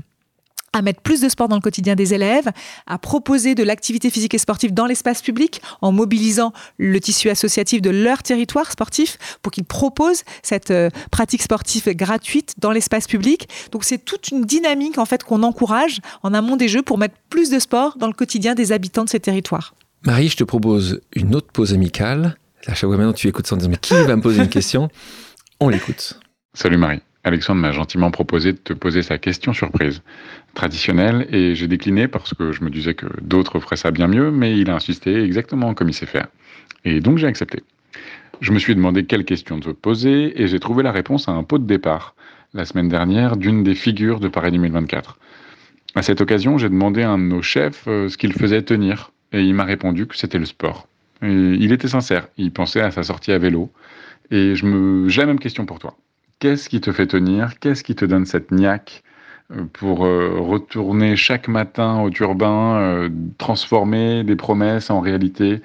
[0.74, 2.50] à mettre plus de sport dans le quotidien des élèves,
[2.86, 7.82] à proposer de l'activité physique et sportive dans l'espace public en mobilisant le tissu associatif
[7.82, 13.48] de leur territoire sportif pour qu'ils proposent cette euh, pratique sportive gratuite dans l'espace public.
[13.72, 17.16] Donc c'est toute une dynamique en fait qu'on encourage en amont des jeux pour mettre
[17.30, 19.74] plus de sport dans le quotidien des habitants de ces territoires.
[20.06, 22.38] Marie, je te propose une autre pause amicale.
[22.68, 24.90] Là, chaque fois maintenant tu écoutes sans dire mais qui va me poser une question?
[25.60, 26.20] On l'écoute.
[26.54, 27.02] Salut Marie.
[27.24, 30.02] Alexandre m'a gentiment proposé de te poser sa question surprise
[30.54, 34.32] traditionnelle et j'ai décliné parce que je me disais que d'autres feraient ça bien mieux,
[34.32, 36.28] mais il a insisté exactement comme il sait faire.
[36.86, 37.64] Et donc j'ai accepté.
[38.40, 41.44] Je me suis demandé quelle question te poser et j'ai trouvé la réponse à un
[41.44, 42.16] pot de départ
[42.54, 45.18] la semaine dernière d'une des figures de Paris 2024.
[45.96, 49.12] À cette occasion, j'ai demandé à un de nos chefs euh, ce qu'il faisait tenir
[49.32, 50.88] et il m'a répondu que c'était le sport.
[51.22, 53.72] il était sincère, il pensait à sa sortie à vélo
[54.32, 55.96] et je me j'ai la même question pour toi.
[56.40, 57.60] Qu'est-ce qui te fait tenir?
[57.60, 59.04] Qu'est-ce qui te donne cette niaque
[59.52, 65.62] euh, pour euh, retourner chaque matin au turbin, euh, transformer des promesses en réalité,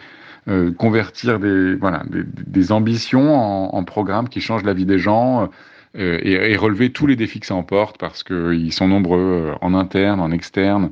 [0.77, 3.33] convertir des, voilà, des, ambitions
[3.77, 5.49] en, programmes qui changent la vie des gens
[5.95, 10.33] et, relever tous les défis que ça emporte parce qu'ils sont nombreux en interne, en
[10.33, 10.91] externe,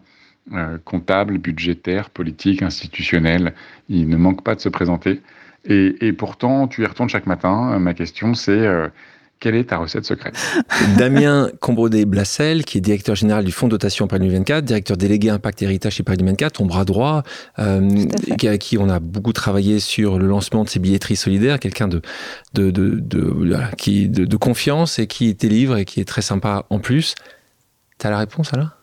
[0.85, 3.55] comptables, budgétaires, politiques, institutionnels.
[3.89, 5.21] Ils ne manquent pas de se présenter.
[5.65, 7.79] Et, et pourtant, tu y retournes chaque matin.
[7.79, 8.67] Ma question, c'est
[9.41, 10.37] quelle est ta recette secrète?
[10.99, 15.63] Damien Combrodé-Blassel, qui est directeur général du fonds de dotation Paris 2024, directeur délégué Impact
[15.63, 17.23] Héritage chez Paris 2024, ton bras droit,
[17.59, 21.89] euh, avec qui on a beaucoup travaillé sur le lancement de ces billetteries solidaires, quelqu'un
[21.89, 22.03] de,
[22.53, 26.67] de, de, de, qui, de, confiance et qui te livre et qui est très sympa
[26.69, 27.15] en plus.
[27.99, 28.77] Tu as la réponse là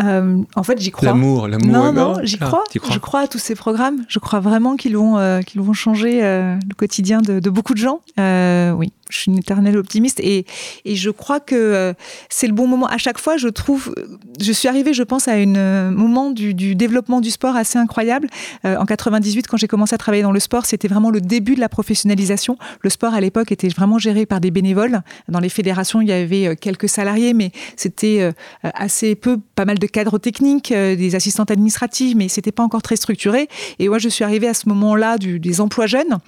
[0.00, 1.08] euh, en fait, j'y crois.
[1.08, 1.70] L'amour, l'amour.
[1.70, 2.64] Non, non, j'y ah, crois.
[2.72, 4.04] Je crois à tous ces programmes.
[4.08, 7.78] Je crois vraiment qu'ils vont, euh, qu'ils vont changer le quotidien de, de, beaucoup de
[7.78, 8.00] gens.
[8.18, 10.46] oui je suis une éternelle optimiste et,
[10.84, 11.92] et je crois que euh,
[12.28, 12.86] c'est le bon moment.
[12.86, 13.94] À chaque fois, je trouve,
[14.40, 18.28] je suis arrivée, je pense, à un euh, moment du, développement du sport assez incroyable.
[18.64, 21.54] Euh, en 98, quand j'ai commencé à travailler dans le sport, c'était vraiment le début
[21.54, 22.56] de la professionnalisation.
[22.80, 25.02] Le sport à l'époque était vraiment géré par des bénévoles.
[25.28, 28.32] Dans les fédérations, il y avait quelques salariés, mais c'était
[28.62, 32.96] assez peu, pas mal de cadres techniques, des assistantes administratives, mais c'était pas encore très
[32.96, 33.48] structuré.
[33.78, 36.18] Et moi, je suis arrivée à ce moment-là des emplois jeunes,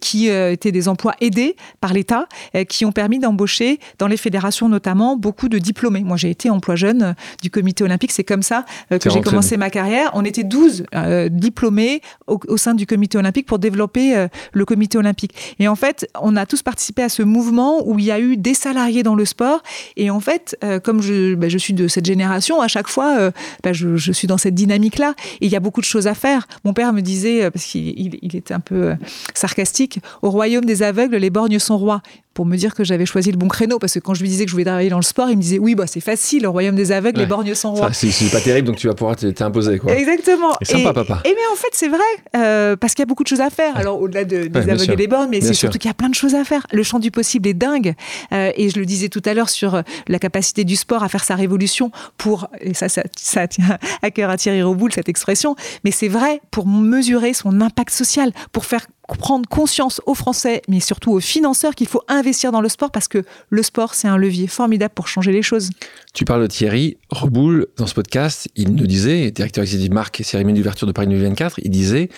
[0.00, 2.17] qui étaient des emplois aidés par l'État
[2.54, 6.02] euh, qui ont permis d'embaucher dans les fédérations notamment beaucoup de diplômés.
[6.04, 7.12] Moi, j'ai été emploi jeune euh,
[7.42, 8.12] du comité olympique.
[8.12, 10.10] C'est comme ça euh, que j'ai commencé ma carrière.
[10.14, 10.86] On était 12
[11.30, 15.34] diplômés au, sein du comité olympique pour développer le comité olympique.
[15.58, 18.36] Et en fait, on a tous participé à ce mouvement où il y a eu
[18.36, 19.62] des salariés dans le sport.
[19.96, 23.30] Et en fait, comme je, ben, je, suis de cette génération, à chaque fois,
[23.62, 25.14] ben, je, je, suis dans cette dynamique-là.
[25.40, 26.46] Et il y a beaucoup de choses à faire.
[26.64, 28.94] Mon père me disait, parce qu'il il était un peu
[29.34, 32.27] sarcastique, au royaume des aveugles, les borgnes sont rois bye.
[32.38, 33.80] Pour me dire que j'avais choisi le bon créneau.
[33.80, 35.42] Parce que quand je lui disais que je voulais travailler dans le sport, il me
[35.42, 37.92] disait oui, bah, c'est facile, le royaume des aveugles, les borgnes sont rois.
[37.92, 39.80] C'est pas terrible, donc tu vas pouvoir t'imposer.
[39.88, 40.52] Exactement.
[40.60, 41.20] Et sympa, papa.
[41.24, 41.98] Et mais en fait, c'est vrai,
[42.36, 43.76] euh, parce qu'il y a beaucoup de choses à faire.
[43.76, 46.10] Alors, au-delà de, des aveugles et des bornes, mais c'est surtout qu'il y a plein
[46.10, 46.64] de choses à faire.
[46.72, 47.96] Le champ du possible est dingue.
[48.30, 51.08] Euh, et je le disais tout à l'heure sur euh, la capacité du sport à
[51.08, 54.88] faire sa révolution pour, et ça, ça, ça tient à cœur à tirer au bout
[54.92, 58.86] cette expression, mais c'est vrai pour mesurer son impact social, pour faire
[59.16, 63.08] prendre conscience aux Français, mais surtout aux financeurs, qu'il faut investir dans le sport parce
[63.08, 65.70] que le sport, c'est un levier formidable pour changer les choses.
[66.14, 68.48] Tu parles de Thierry Reboul dans ce podcast.
[68.54, 72.08] Il nous disait, directeur exécutif marque et cérémonie d'ouverture de Paris 2024, il disait,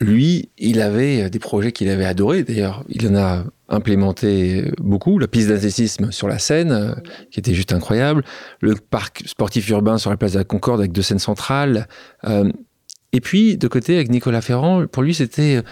[0.00, 2.42] lui, il avait des projets qu'il avait adorés.
[2.42, 5.18] D'ailleurs, il en a implémenté beaucoup.
[5.18, 8.24] La piste d'athlétisme sur la Seine, qui était juste incroyable.
[8.60, 11.86] Le parc sportif urbain sur la place de la Concorde avec deux scènes centrales.
[12.24, 12.50] Euh,
[13.12, 15.62] et puis, de côté, avec Nicolas Ferrand, pour lui, c'était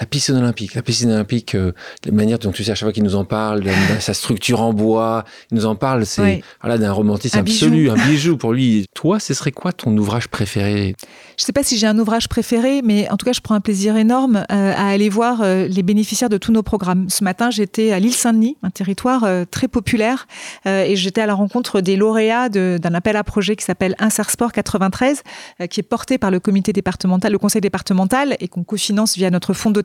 [0.00, 0.74] la piscine olympique.
[0.74, 1.72] La piscine olympique, euh,
[2.04, 3.64] la manière dont tu sais à chaque fois qu'il nous en parle,
[4.00, 8.36] sa structure en bois, il nous en parle, c'est voilà, d'un romantisme absolu, un bijou
[8.36, 8.86] pour lui.
[8.94, 10.94] Toi, ce serait quoi ton ouvrage préféré?
[11.36, 13.54] Je ne sais pas si j'ai un ouvrage préféré, mais en tout cas, je prends
[13.54, 17.10] un plaisir énorme euh, à aller voir euh, les bénéficiaires de tous nos programmes.
[17.10, 20.26] Ce matin, j'étais à l'île Saint-Denis, un territoire très populaire,
[20.64, 25.22] et j'étais à la rencontre des lauréats d'un appel à projet qui s'appelle Insersport 93,
[25.68, 29.52] qui est porté par le comité départemental, le conseil départemental, et qu'on cofinance via notre
[29.52, 29.81] fonds de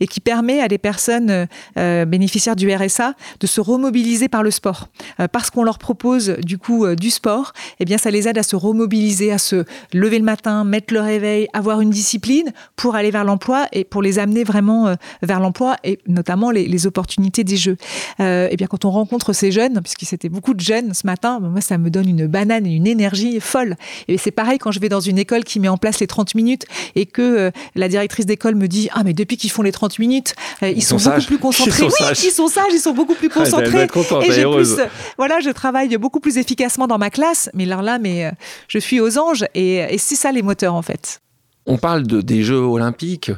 [0.00, 1.46] et qui permet à des personnes
[1.76, 4.88] bénéficiaires du RSA de se remobiliser par le sport.
[5.32, 8.56] parce qu'on leur propose du coup du sport, eh bien ça les aide à se
[8.56, 13.24] remobiliser, à se lever le matin, mettre le réveil, avoir une discipline pour aller vers
[13.24, 17.76] l'emploi et pour les amener vraiment vers l'emploi et notamment les, opportunités des jeux.
[18.18, 21.60] eh bien quand on rencontre ces jeunes, puisque c'était beaucoup de jeunes ce matin, moi
[21.60, 23.76] ça me donne une banane et une énergie folle.
[24.08, 26.34] Et c'est pareil quand je vais dans une école qui met en place les 30
[26.34, 26.64] minutes
[26.94, 29.98] et que euh, la directrice d'école me dit Ah, mais depuis qu'ils font les 30
[29.98, 31.84] minutes, euh, ils, sont, beaucoup plus concentrés.
[31.84, 33.88] Ils sont oui, ils sont sages, ils sont beaucoup plus concentrés.
[34.22, 34.76] et j'ai plus,
[35.16, 37.50] voilà, je travaille beaucoup plus efficacement dans ma classe.
[37.54, 38.30] Mais alors là, mais euh,
[38.68, 41.20] je suis aux anges et, et c'est ça les moteurs en fait.
[41.66, 43.32] On parle de, des Jeux olympiques,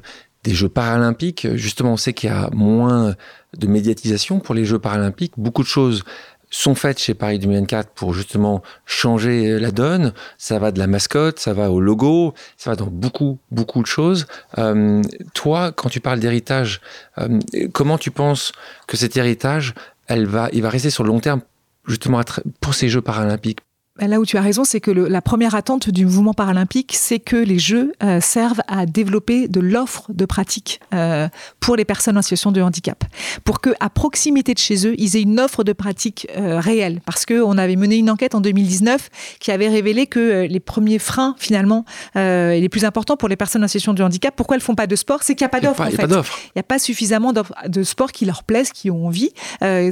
[0.45, 1.47] des Jeux paralympiques.
[1.55, 3.15] Justement, on sait qu'il y a moins
[3.57, 5.33] de médiatisation pour les Jeux paralympiques.
[5.37, 6.05] Beaucoup de choses
[6.51, 10.13] sont faites chez Paris 2024 pour justement changer la donne.
[10.39, 13.87] Ça va de la mascotte, ça va au logo, ça va dans beaucoup, beaucoup de
[13.87, 14.27] choses.
[14.59, 15.03] Euh,
[15.35, 16.81] toi, quand tu parles d'héritage,
[17.19, 17.39] euh,
[17.73, 18.53] comment tu penses
[18.87, 19.75] que cet héritage,
[20.07, 21.41] elle va, il va rester sur le long terme
[21.87, 22.21] justement
[22.61, 23.61] pour ces Jeux paralympiques
[24.07, 27.37] là où tu as raison, c'est que la première attente du mouvement paralympique, c'est que
[27.37, 31.29] les Jeux euh, servent à développer de l'offre de pratique euh,
[31.59, 33.05] pour les personnes en situation de handicap,
[33.45, 37.01] pour que à proximité de chez eux, ils aient une offre de pratique euh, réelle.
[37.05, 40.99] Parce que on avait mené une enquête en 2019 qui avait révélé que les premiers
[40.99, 41.85] freins finalement
[42.15, 44.97] les plus importants pour les personnes en situation de handicap, pourquoi elles font pas de
[44.97, 45.89] sport, c'est qu'il n'y a pas d'offre.
[45.89, 49.31] Il n'y a pas suffisamment de sport qui leur plaisent, qui ont envie,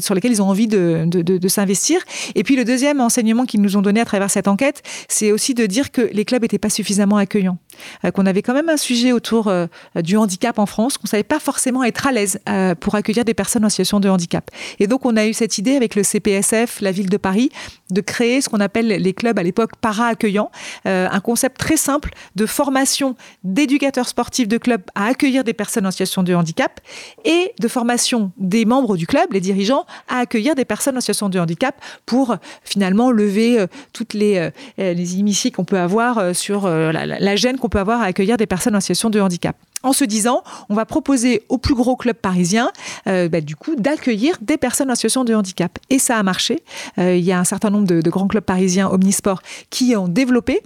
[0.01, 2.01] sur lesquels ils ont envie de, de, de, de s'investir.
[2.35, 5.55] Et puis le deuxième enseignement qu'ils nous ont donné à travers cette enquête, c'est aussi
[5.55, 7.59] de dire que les clubs n'étaient pas suffisamment accueillants,
[8.05, 9.67] euh, qu'on avait quand même un sujet autour euh,
[9.97, 13.35] du handicap en France, qu'on savait pas forcément être à l'aise euh, pour accueillir des
[13.35, 14.51] personnes en situation de handicap.
[14.79, 17.51] Et donc on a eu cette idée avec le CPSF, la ville de Paris,
[17.91, 20.51] de créer ce qu'on appelle les clubs à l'époque para-accueillants,
[20.85, 25.91] un concept très simple de formation d'éducateurs sportifs de clubs à accueillir des personnes en
[25.91, 26.81] situation de handicap
[27.25, 31.29] et de formation des membres du club, les dirigeants, à accueillir des personnes en situation
[31.29, 31.77] de handicap
[32.07, 34.39] pour finalement lever toutes les,
[34.79, 38.05] euh, les initiés qu'on peut avoir euh, sur euh, la, gêne qu'on peut avoir à
[38.05, 41.75] accueillir des personnes en situation de handicap en se disant, on va proposer aux plus
[41.75, 42.73] gros clubs parisiens,
[43.05, 45.79] bah, du coup, d'accueillir des personnes en situation de handicap.
[45.91, 46.65] Et ça a marché.
[46.97, 50.61] il y a un certain nombre de, de grands clubs parisiens omnisports qui ont développé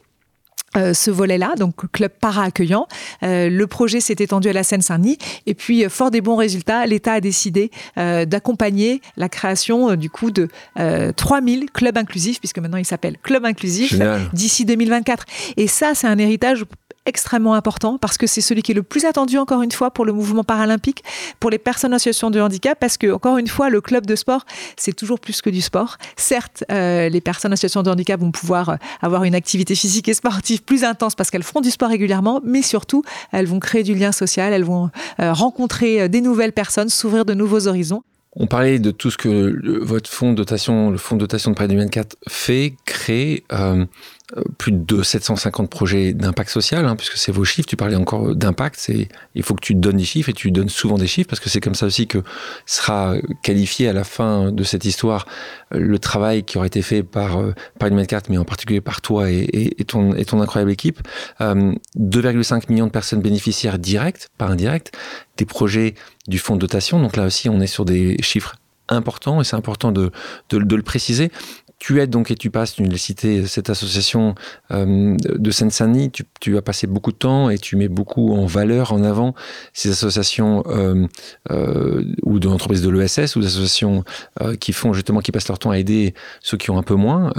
[0.76, 2.86] euh, ce volet-là, donc club para-accueillant.
[3.24, 6.86] Euh, le projet s'est étendu à la Seine-Saint-Denis et puis, euh, fort des bons résultats,
[6.86, 10.48] l'État a décidé d'accompagner la création du coup de
[11.16, 13.94] 3000 clubs inclusifs, puisque maintenant il s'appelle Club Inclusif,
[14.32, 15.24] d'ici 2024.
[15.56, 16.64] Et ça, c'est un héritage
[17.06, 20.04] extrêmement important parce que c'est celui qui est le plus attendu encore une fois pour
[20.04, 21.02] le mouvement paralympique,
[21.40, 24.14] pour les personnes en situation de handicap, parce que encore une fois, le club de
[24.16, 24.44] sport,
[24.76, 25.96] c'est toujours plus que du sport.
[26.16, 30.08] Certes, euh, les personnes en situation de handicap vont pouvoir euh, avoir une activité physique
[30.08, 33.82] et sportive plus intense parce qu'elles feront du sport régulièrement, mais surtout, elles vont créer
[33.82, 34.90] du lien social, elles vont
[35.20, 38.02] euh, rencontrer des nouvelles personnes, s'ouvrir de nouveaux horizons.
[38.36, 41.56] On parlait de tout ce que votre fonds de dotation, le fonds de dotation de
[41.56, 43.42] près 2024 fait, crée.
[44.58, 47.68] Plus de 750 projets d'impact social, hein, puisque c'est vos chiffres.
[47.68, 48.90] Tu parlais encore d'impact.
[49.34, 51.48] Il faut que tu donnes des chiffres et tu donnes souvent des chiffres parce que
[51.48, 52.22] c'est comme ça aussi que
[52.66, 55.26] sera qualifié à la fin de cette histoire
[55.74, 58.80] euh, le travail qui aura été fait par, euh, par une carte, mais en particulier
[58.80, 61.00] par toi et, ton, ton incroyable équipe.
[61.40, 64.92] 2,5 millions de personnes bénéficiaires directes, pas indirectes,
[65.36, 65.94] des projets
[66.28, 67.00] du fonds de dotation.
[67.00, 68.56] Donc là aussi, on est sur des chiffres
[68.88, 70.10] importants et c'est important de,
[70.50, 71.30] de, le préciser
[71.80, 74.34] tu aides donc et tu passes, tu l'as cité, cette association
[74.70, 78.44] euh, de Seine-Saint-Denis, tu, tu, as passé beaucoup de temps et tu mets beaucoup en
[78.44, 79.34] valeur, en avant
[79.72, 81.06] ces associations euh,
[81.50, 84.04] euh, ou de l'entreprise de l'ESS ou des associations
[84.42, 86.94] euh, qui font justement, qui passent leur temps à aider ceux qui ont un peu
[86.94, 87.32] moins.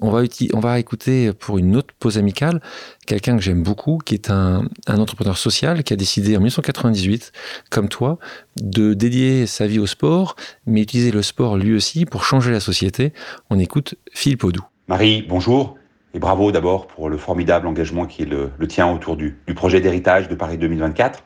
[0.00, 2.60] On va, écouter pour une autre pause amicale
[3.04, 7.32] quelqu'un que j'aime beaucoup, qui est un, entrepreneur social qui a décidé en 1998,
[7.68, 8.18] comme toi,
[8.60, 10.36] de dédier sa vie au sport,
[10.66, 13.12] mais utiliser le sport lui aussi pour changer la société.
[13.50, 14.64] On écoute Philippe Audou.
[14.86, 15.76] Marie, bonjour.
[16.14, 20.28] Et bravo d'abord pour le formidable engagement qui est le, tien autour du, projet d'héritage
[20.28, 21.24] de Paris 2024.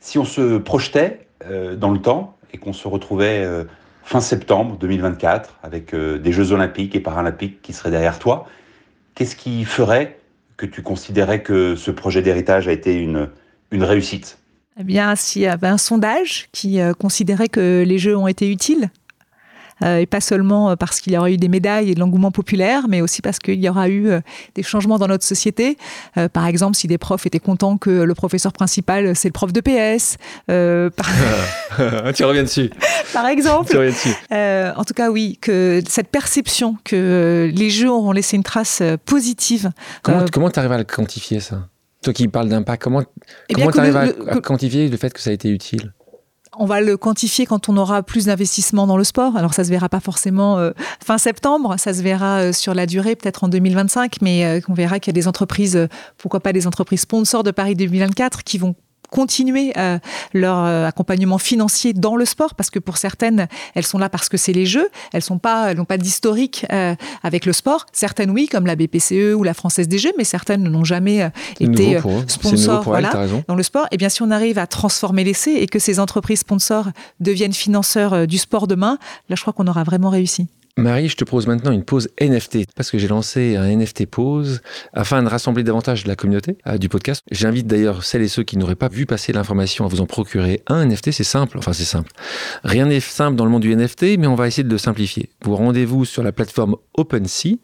[0.00, 3.64] Si on se projetait euh, dans le temps et qu'on se retrouvait euh,
[4.08, 8.46] fin septembre 2024 avec euh, des Jeux olympiques et paralympiques qui seraient derrière toi.
[9.14, 10.18] Qu'est-ce qui ferait
[10.56, 13.28] que tu considérais que ce projet d'héritage a été une,
[13.70, 14.38] réussite?
[14.80, 18.50] Eh bien, s'il y avait un sondage qui euh, considérait que les Jeux ont été
[18.50, 18.88] utiles,
[19.84, 22.88] et pas seulement euh, parce qu'il y aura eu des médailles et de l'engouement populaire,
[22.88, 24.20] mais aussi parce qu'il y aura eu euh,
[24.54, 25.76] des changements dans notre société.
[26.32, 29.60] par exemple, si des profs étaient contents que le professeur principal, c'est le prof de
[29.60, 30.16] PS.
[30.96, 32.12] par...
[32.14, 32.70] tu reviens dessus.
[33.12, 33.70] par exemple.
[33.70, 34.14] Tu reviens dessus.
[34.78, 39.70] en tout cas, oui, que cette perception que les jeux auront laissé une trace positive.
[40.02, 41.68] Comment tu arrives à le quantifier ça?
[42.02, 43.02] Toi qui parles d'impact, comment
[43.48, 45.92] Eh tu arrives à, le- à que- quantifier le fait que ça a été utile?
[46.60, 49.36] On va le quantifier quand on aura plus d'investissement dans le sport.
[49.36, 50.72] Alors ça se verra pas forcément euh,
[51.04, 54.74] fin septembre, ça se verra euh, sur la durée, peut-être en 2025, mais euh, on
[54.74, 55.86] verra qu'il y a des entreprises, euh,
[56.16, 58.74] pourquoi pas des entreprises sponsors de Paris 2024 qui vont
[59.10, 59.98] continuer euh,
[60.32, 64.28] leur euh, accompagnement financier dans le sport parce que pour certaines elles sont là parce
[64.28, 64.88] que c'est les jeux.
[65.12, 67.86] Elles sont pas elles n'ont pas d'historique euh, avec le sport.
[67.92, 71.30] Certaines oui comme la BPCE ou la Française des Jeux mais certaines n'ont jamais euh,
[71.60, 75.24] été euh, sponsors voilà elle, dans le sport, et bien si on arrive à transformer
[75.24, 76.88] l'essai et que ces entreprises sponsors
[77.20, 78.98] deviennent financeurs euh, du sport demain,
[79.28, 80.48] là je crois qu'on aura vraiment réussi.
[80.78, 84.60] Marie, je te propose maintenant une pause NFT parce que j'ai lancé un NFT pause
[84.92, 87.24] afin de rassembler davantage la communauté euh, du podcast.
[87.32, 90.62] J'invite d'ailleurs celles et ceux qui n'auraient pas vu passer l'information à vous en procurer
[90.68, 91.10] un NFT.
[91.10, 92.12] C'est simple, enfin c'est simple.
[92.62, 95.30] Rien n'est simple dans le monde du NFT, mais on va essayer de le simplifier.
[95.42, 97.56] Vous rendez-vous sur la plateforme OpenSea,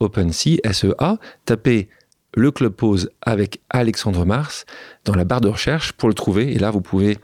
[0.00, 1.90] OpenSea, SEA, tapez
[2.32, 4.64] le club pause avec Alexandre Mars
[5.04, 6.54] dans la barre de recherche pour le trouver.
[6.54, 7.18] Et là, vous pouvez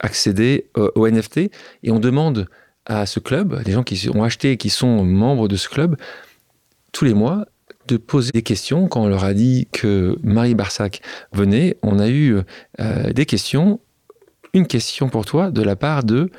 [0.00, 1.38] accéder euh, au NFT
[1.82, 2.46] et on demande
[2.86, 5.96] à ce club, des gens qui ont acheté et qui sont membres de ce club,
[6.92, 7.46] tous les mois,
[7.88, 8.88] de poser des questions.
[8.88, 11.00] Quand on leur a dit que Marie Barsac
[11.32, 12.38] venait, on a eu
[12.80, 13.80] euh, des questions.
[14.54, 16.30] Une question pour toi de la part de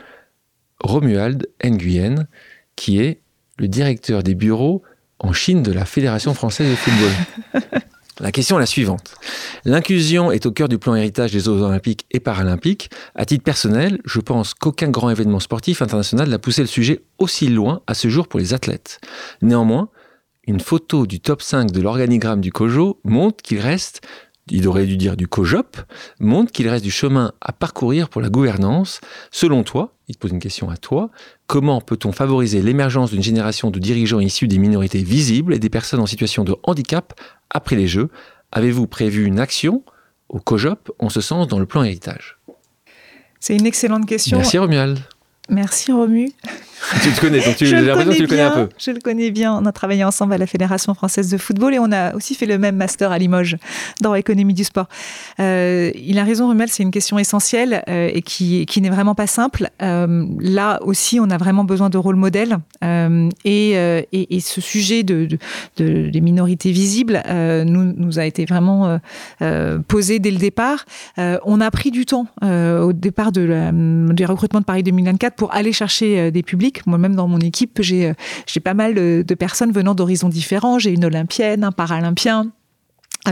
[0.84, 2.28] Romuald Nguyen,
[2.76, 3.22] qui est
[3.58, 4.84] le directeur des bureaux
[5.20, 7.82] en Chine de la Fédération française de football.
[8.20, 9.16] La question est la suivante.
[9.66, 12.92] L'inclusion est au cœur du plan héritage des Jeux olympiques et paralympiques.
[13.16, 17.48] À titre personnel, je pense qu'aucun grand événement sportif international n'a poussé le sujet aussi
[17.48, 19.00] loin à ce jour pour les athlètes.
[19.42, 19.90] Néanmoins,
[20.46, 24.02] une photo du top 5 de l'organigramme du COJO montre qu'il reste,
[24.50, 25.78] il aurait dû dire du COJOP,
[26.20, 29.00] montre qu'il reste du chemin à parcourir pour la gouvernance.
[29.32, 31.10] Selon toi, il te pose une question à toi,
[31.48, 36.02] comment peut-on favoriser l'émergence d'une génération de dirigeants issus des minorités visibles et des personnes
[36.02, 37.14] en situation de handicap
[37.50, 38.10] après les Jeux?
[38.52, 39.84] Avez-vous prévu une action
[40.30, 42.38] au COJOP en ce sens dans le plan héritage?
[43.40, 44.38] C'est une excellente question.
[44.38, 45.00] Merci Romuald.
[45.50, 46.32] Merci Romu.
[47.02, 48.70] tu te connais, donc tu, j'ai le l'impression que tu le connais un peu.
[48.78, 49.54] Je le connais bien.
[49.54, 52.46] On a travaillé ensemble à la Fédération française de football et on a aussi fait
[52.46, 53.58] le même master à Limoges
[54.02, 54.88] dans l'économie du sport.
[55.42, 59.16] Euh, il a raison, Rumel, c'est une question essentielle euh, et qui, qui n'est vraiment
[59.16, 59.70] pas simple.
[59.82, 65.04] Euh, là aussi, on a vraiment besoin de rôle modèle et, et, et, ce sujet
[65.04, 65.38] de, de,
[65.78, 69.00] de, des minorités visibles nous, nous a été vraiment
[69.88, 70.86] posé dès le départ.
[71.18, 75.43] On a pris du temps au départ de la, du recrutement de Paris 2024 pour
[75.52, 76.86] aller chercher des publics.
[76.86, 78.14] Moi-même, dans mon équipe, j'ai
[78.46, 80.80] j'ai pas mal de, de personnes venant d'horizons différents.
[80.80, 82.52] J'ai une olympienne, un paralympien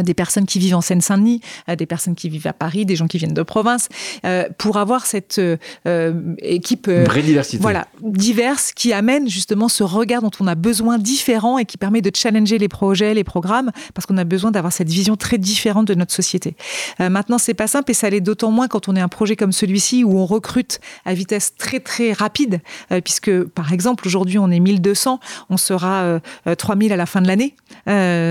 [0.03, 1.41] des personnes qui vivent en Seine-Saint-Denis,
[1.77, 3.89] des personnes qui vivent à Paris, des gens qui viennent de province,
[4.25, 7.57] euh, pour avoir cette euh, équipe euh, vraie diversité.
[7.61, 12.01] voilà, diverse qui amène justement ce regard dont on a besoin différent et qui permet
[12.01, 15.87] de challenger les projets, les programmes, parce qu'on a besoin d'avoir cette vision très différente
[15.87, 16.55] de notre société.
[16.99, 19.51] Maintenant, c'est pas simple et ça l'est d'autant moins quand on est un projet comme
[19.51, 22.61] celui-ci où on recrute à vitesse très très rapide,
[23.03, 25.19] puisque par exemple aujourd'hui on est 1200,
[25.49, 26.19] on sera
[26.57, 27.55] 3000 à la fin de l'année,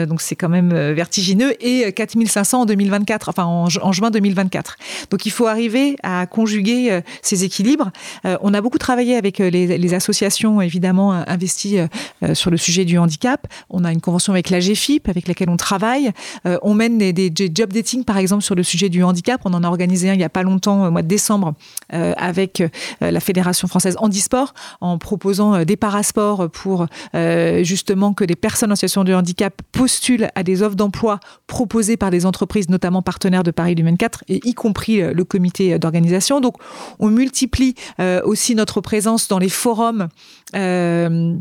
[0.06, 4.76] donc c'est quand même vertigineux et 4500 en 2024, enfin en, juin 2024.
[5.10, 7.90] Donc il faut arriver à conjuguer euh, ces équilibres.
[8.24, 11.78] Euh, on a beaucoup travaillé avec les, associations évidemment investies
[12.22, 13.46] euh, sur le sujet du handicap.
[13.70, 16.12] On a une convention avec la GFIP avec laquelle on travaille.
[16.46, 19.40] Euh, on mène des, des, job dating par exemple sur le sujet du handicap.
[19.44, 21.54] On en a organisé un il n'y a pas longtemps, au mois de décembre,
[21.92, 22.62] euh, avec
[23.00, 28.76] la Fédération française handisport en proposant des parasports pour euh, justement que les personnes en
[28.76, 31.20] situation de handicap postulent à des offres d'emploi
[31.50, 36.40] proposées par des entreprises, notamment partenaires de Paris 2024, et y compris le comité d'organisation.
[36.40, 36.54] Donc,
[37.00, 40.08] on multiplie euh, aussi notre présence dans les forums.
[40.54, 41.34] Euh,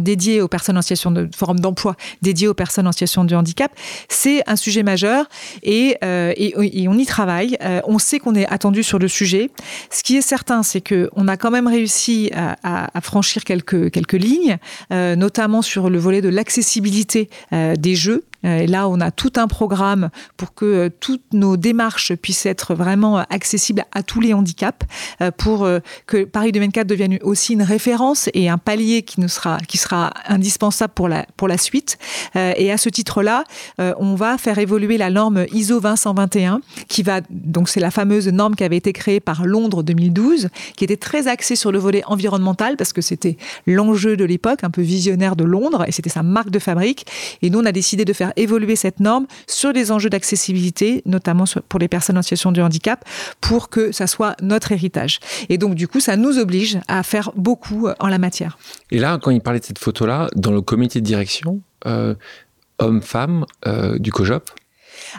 [0.00, 3.72] dédié aux personnes en situation de d'emploi dédié aux personnes en situation de handicap,
[4.08, 5.26] c'est un sujet majeur
[5.62, 7.56] et, euh, et, on y travaille.
[7.62, 9.50] Euh, on sait qu'on est attendu sur le sujet.
[9.90, 14.58] Ce qui est certain, c'est que on a quand même réussi à, franchir quelques lignes,
[14.92, 18.24] euh, notamment sur le volet de l'accessibilité des jeux.
[18.46, 23.18] Et là, on a tout un programme pour que toutes nos démarches puissent être vraiment
[23.18, 24.86] accessibles à tous les handicaps,
[25.36, 25.68] pour
[26.06, 30.12] que Paris 2024 devienne aussi une référence et un palier qui nous sera qui sera
[30.28, 31.98] indispensable pour la pour la suite.
[32.34, 33.44] Et à ce titre-là,
[33.78, 38.54] on va faire évoluer la norme ISO 20121, qui va donc c'est la fameuse norme
[38.54, 42.76] qui avait été créée par Londres 2012, qui était très axée sur le volet environnemental
[42.76, 43.36] parce que c'était
[43.66, 47.06] l'enjeu de l'époque, un peu visionnaire de Londres, et c'était sa marque de fabrique.
[47.42, 51.44] Et nous, on a décidé de faire évoluer cette norme sur les enjeux d'accessibilité, notamment
[51.68, 53.04] pour les personnes en situation de handicap,
[53.40, 55.20] pour que ça soit notre héritage.
[55.48, 58.58] Et donc, du coup, ça nous oblige à faire beaucoup en la matière.
[58.90, 62.14] Et là, quand il parlait de cette photo-là, dans le comité de direction, euh,
[62.78, 64.50] homme-femme euh, du COJOP,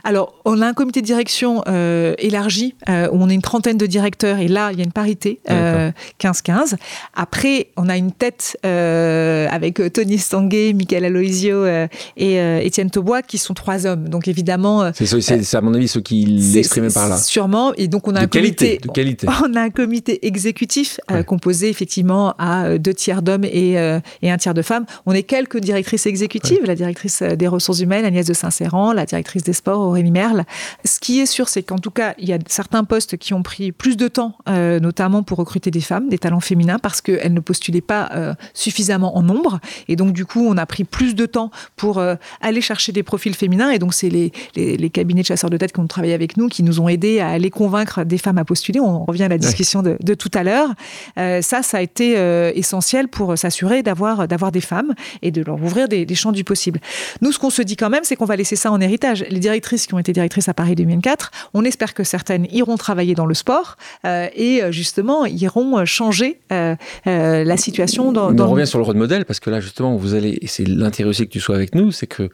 [0.03, 3.77] Alors, on a un comité de direction euh, élargi euh, où on est une trentaine
[3.77, 6.75] de directeurs et là, il y a une parité, euh, 15-15.
[7.15, 12.89] Après, on a une tête euh, avec Tony Stanguet, Michael Aloisio euh, et euh, Étienne
[12.89, 14.09] Taubois qui sont trois hommes.
[14.09, 14.83] Donc, évidemment.
[14.83, 17.17] euh, C'est à mon avis ceux qui l'exprimaient par là.
[17.17, 17.73] Sûrement.
[17.75, 18.87] Et donc, on a De un qualité, comité.
[18.87, 19.27] de qualité.
[19.47, 21.23] On a un comité exécutif euh, Ouais.
[21.23, 24.85] composé effectivement à euh, deux tiers d'hommes et, euh, et un tiers de femmes.
[25.05, 29.05] On est quelques directrices exécutives, la directrice euh, des ressources humaines, Agnès de Saint-Séran, la
[29.05, 30.43] directrice des sports, Aurélie Merle.
[30.85, 33.43] Ce qui est sûr, c'est qu'en tout cas, il y a certains postes qui ont
[33.43, 37.33] pris plus de temps, euh, notamment pour recruter des femmes, des talents féminins, parce qu'elles
[37.33, 39.59] ne postulaient pas euh, suffisamment en nombre.
[39.87, 43.03] Et donc, du coup, on a pris plus de temps pour euh, aller chercher des
[43.03, 43.71] profils féminins.
[43.71, 46.37] Et donc, c'est les, les, les cabinets de chasseurs de tête qui ont travaillé avec
[46.37, 48.79] nous, qui nous ont aidés à aller convaincre des femmes à postuler.
[48.79, 50.69] On revient à la discussion de, de tout à l'heure.
[51.15, 52.13] Ça, ça a été
[52.55, 56.43] essentiel pour s'assurer d'avoir d'avoir des femmes et de leur ouvrir des, des champs du
[56.43, 56.79] possible.
[57.21, 59.25] Nous, ce qu'on se dit quand même, c'est qu'on va laisser ça en héritage.
[59.29, 63.15] Les directrices qui ont été directrices à Paris 2004, on espère que certaines iront travailler
[63.15, 66.75] dans le sport euh, et euh, justement iront euh, changer euh,
[67.07, 69.95] euh, la situation dans, dans on revient sur le rôle modèle parce que là justement
[69.95, 72.29] vous allez et c'est l'intérêt aussi que tu sois avec nous, c'est que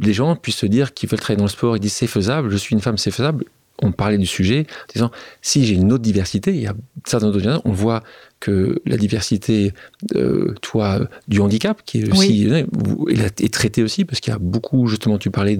[0.00, 2.50] les gens puissent se dire qu'ils veulent travailler dans le sport, ils disent c'est faisable,
[2.50, 3.44] je suis une femme, c'est faisable.
[3.82, 5.10] On parlait du sujet, en disant
[5.42, 6.74] si j'ai une autre diversité, il y a
[7.04, 8.02] certaines autres on voit
[8.40, 9.72] que la diversité,
[10.14, 12.48] euh, toi, du handicap, qui est aussi
[13.08, 15.56] est traitée aussi parce qu'il y a beaucoup, justement, tu parlais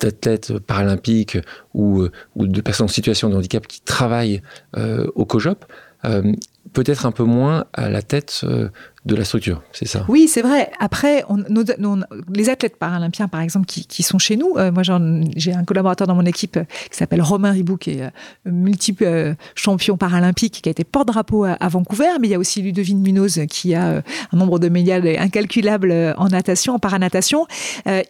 [0.00, 1.38] d'athlètes paralympiques
[1.74, 4.42] ou, euh, ou de personnes en situation de handicap qui travaillent
[4.76, 5.64] euh, au COJOP,
[6.04, 6.32] euh,
[6.72, 8.44] peut-être un peu moins à la tête
[9.04, 10.04] de la structure, c'est ça?
[10.08, 10.70] Oui, c'est vrai.
[10.78, 14.70] Après, on, nos- nos- les athlètes paralympiens, par exemple, qui, qui sont chez nous, euh,
[14.70, 14.82] moi
[15.36, 18.10] j'ai un collaborateur dans mon équipe euh, qui s'appelle Romain Ribou, qui est euh,
[18.46, 22.38] multiple euh, champion paralympique, qui a été porte-drapeau à, à Vancouver, mais il y a
[22.38, 27.46] aussi Ludovine Munoz qui a un nombre de médailles incalculable euh, en natation, en paranatation.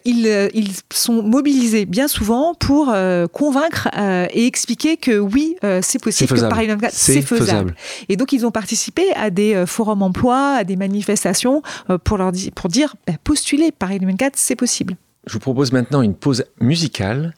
[0.05, 2.93] Ils, ils sont mobilisés bien souvent pour
[3.31, 3.89] convaincre
[4.33, 7.45] et expliquer que oui, c'est possible, que 24, C'est faisable.
[7.45, 7.75] faisable.
[8.09, 12.31] Et donc, ils ont participé à des forums emploi, à des manifestations euh, pour, leur
[12.31, 14.95] di- pour dire bah, postulez Paris 2024, c'est possible.
[15.27, 17.33] Je vous propose maintenant une pause musicale.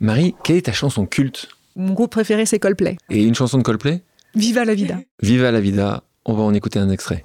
[0.00, 1.48] Marie, quelle est ta chanson culte?
[1.76, 2.96] Mon groupe préféré, c'est Coldplay.
[3.10, 4.02] Et une chanson de Coldplay?
[4.34, 4.98] Viva la vida.
[5.22, 6.02] Viva la vida.
[6.24, 7.24] On va en écouter un extrait.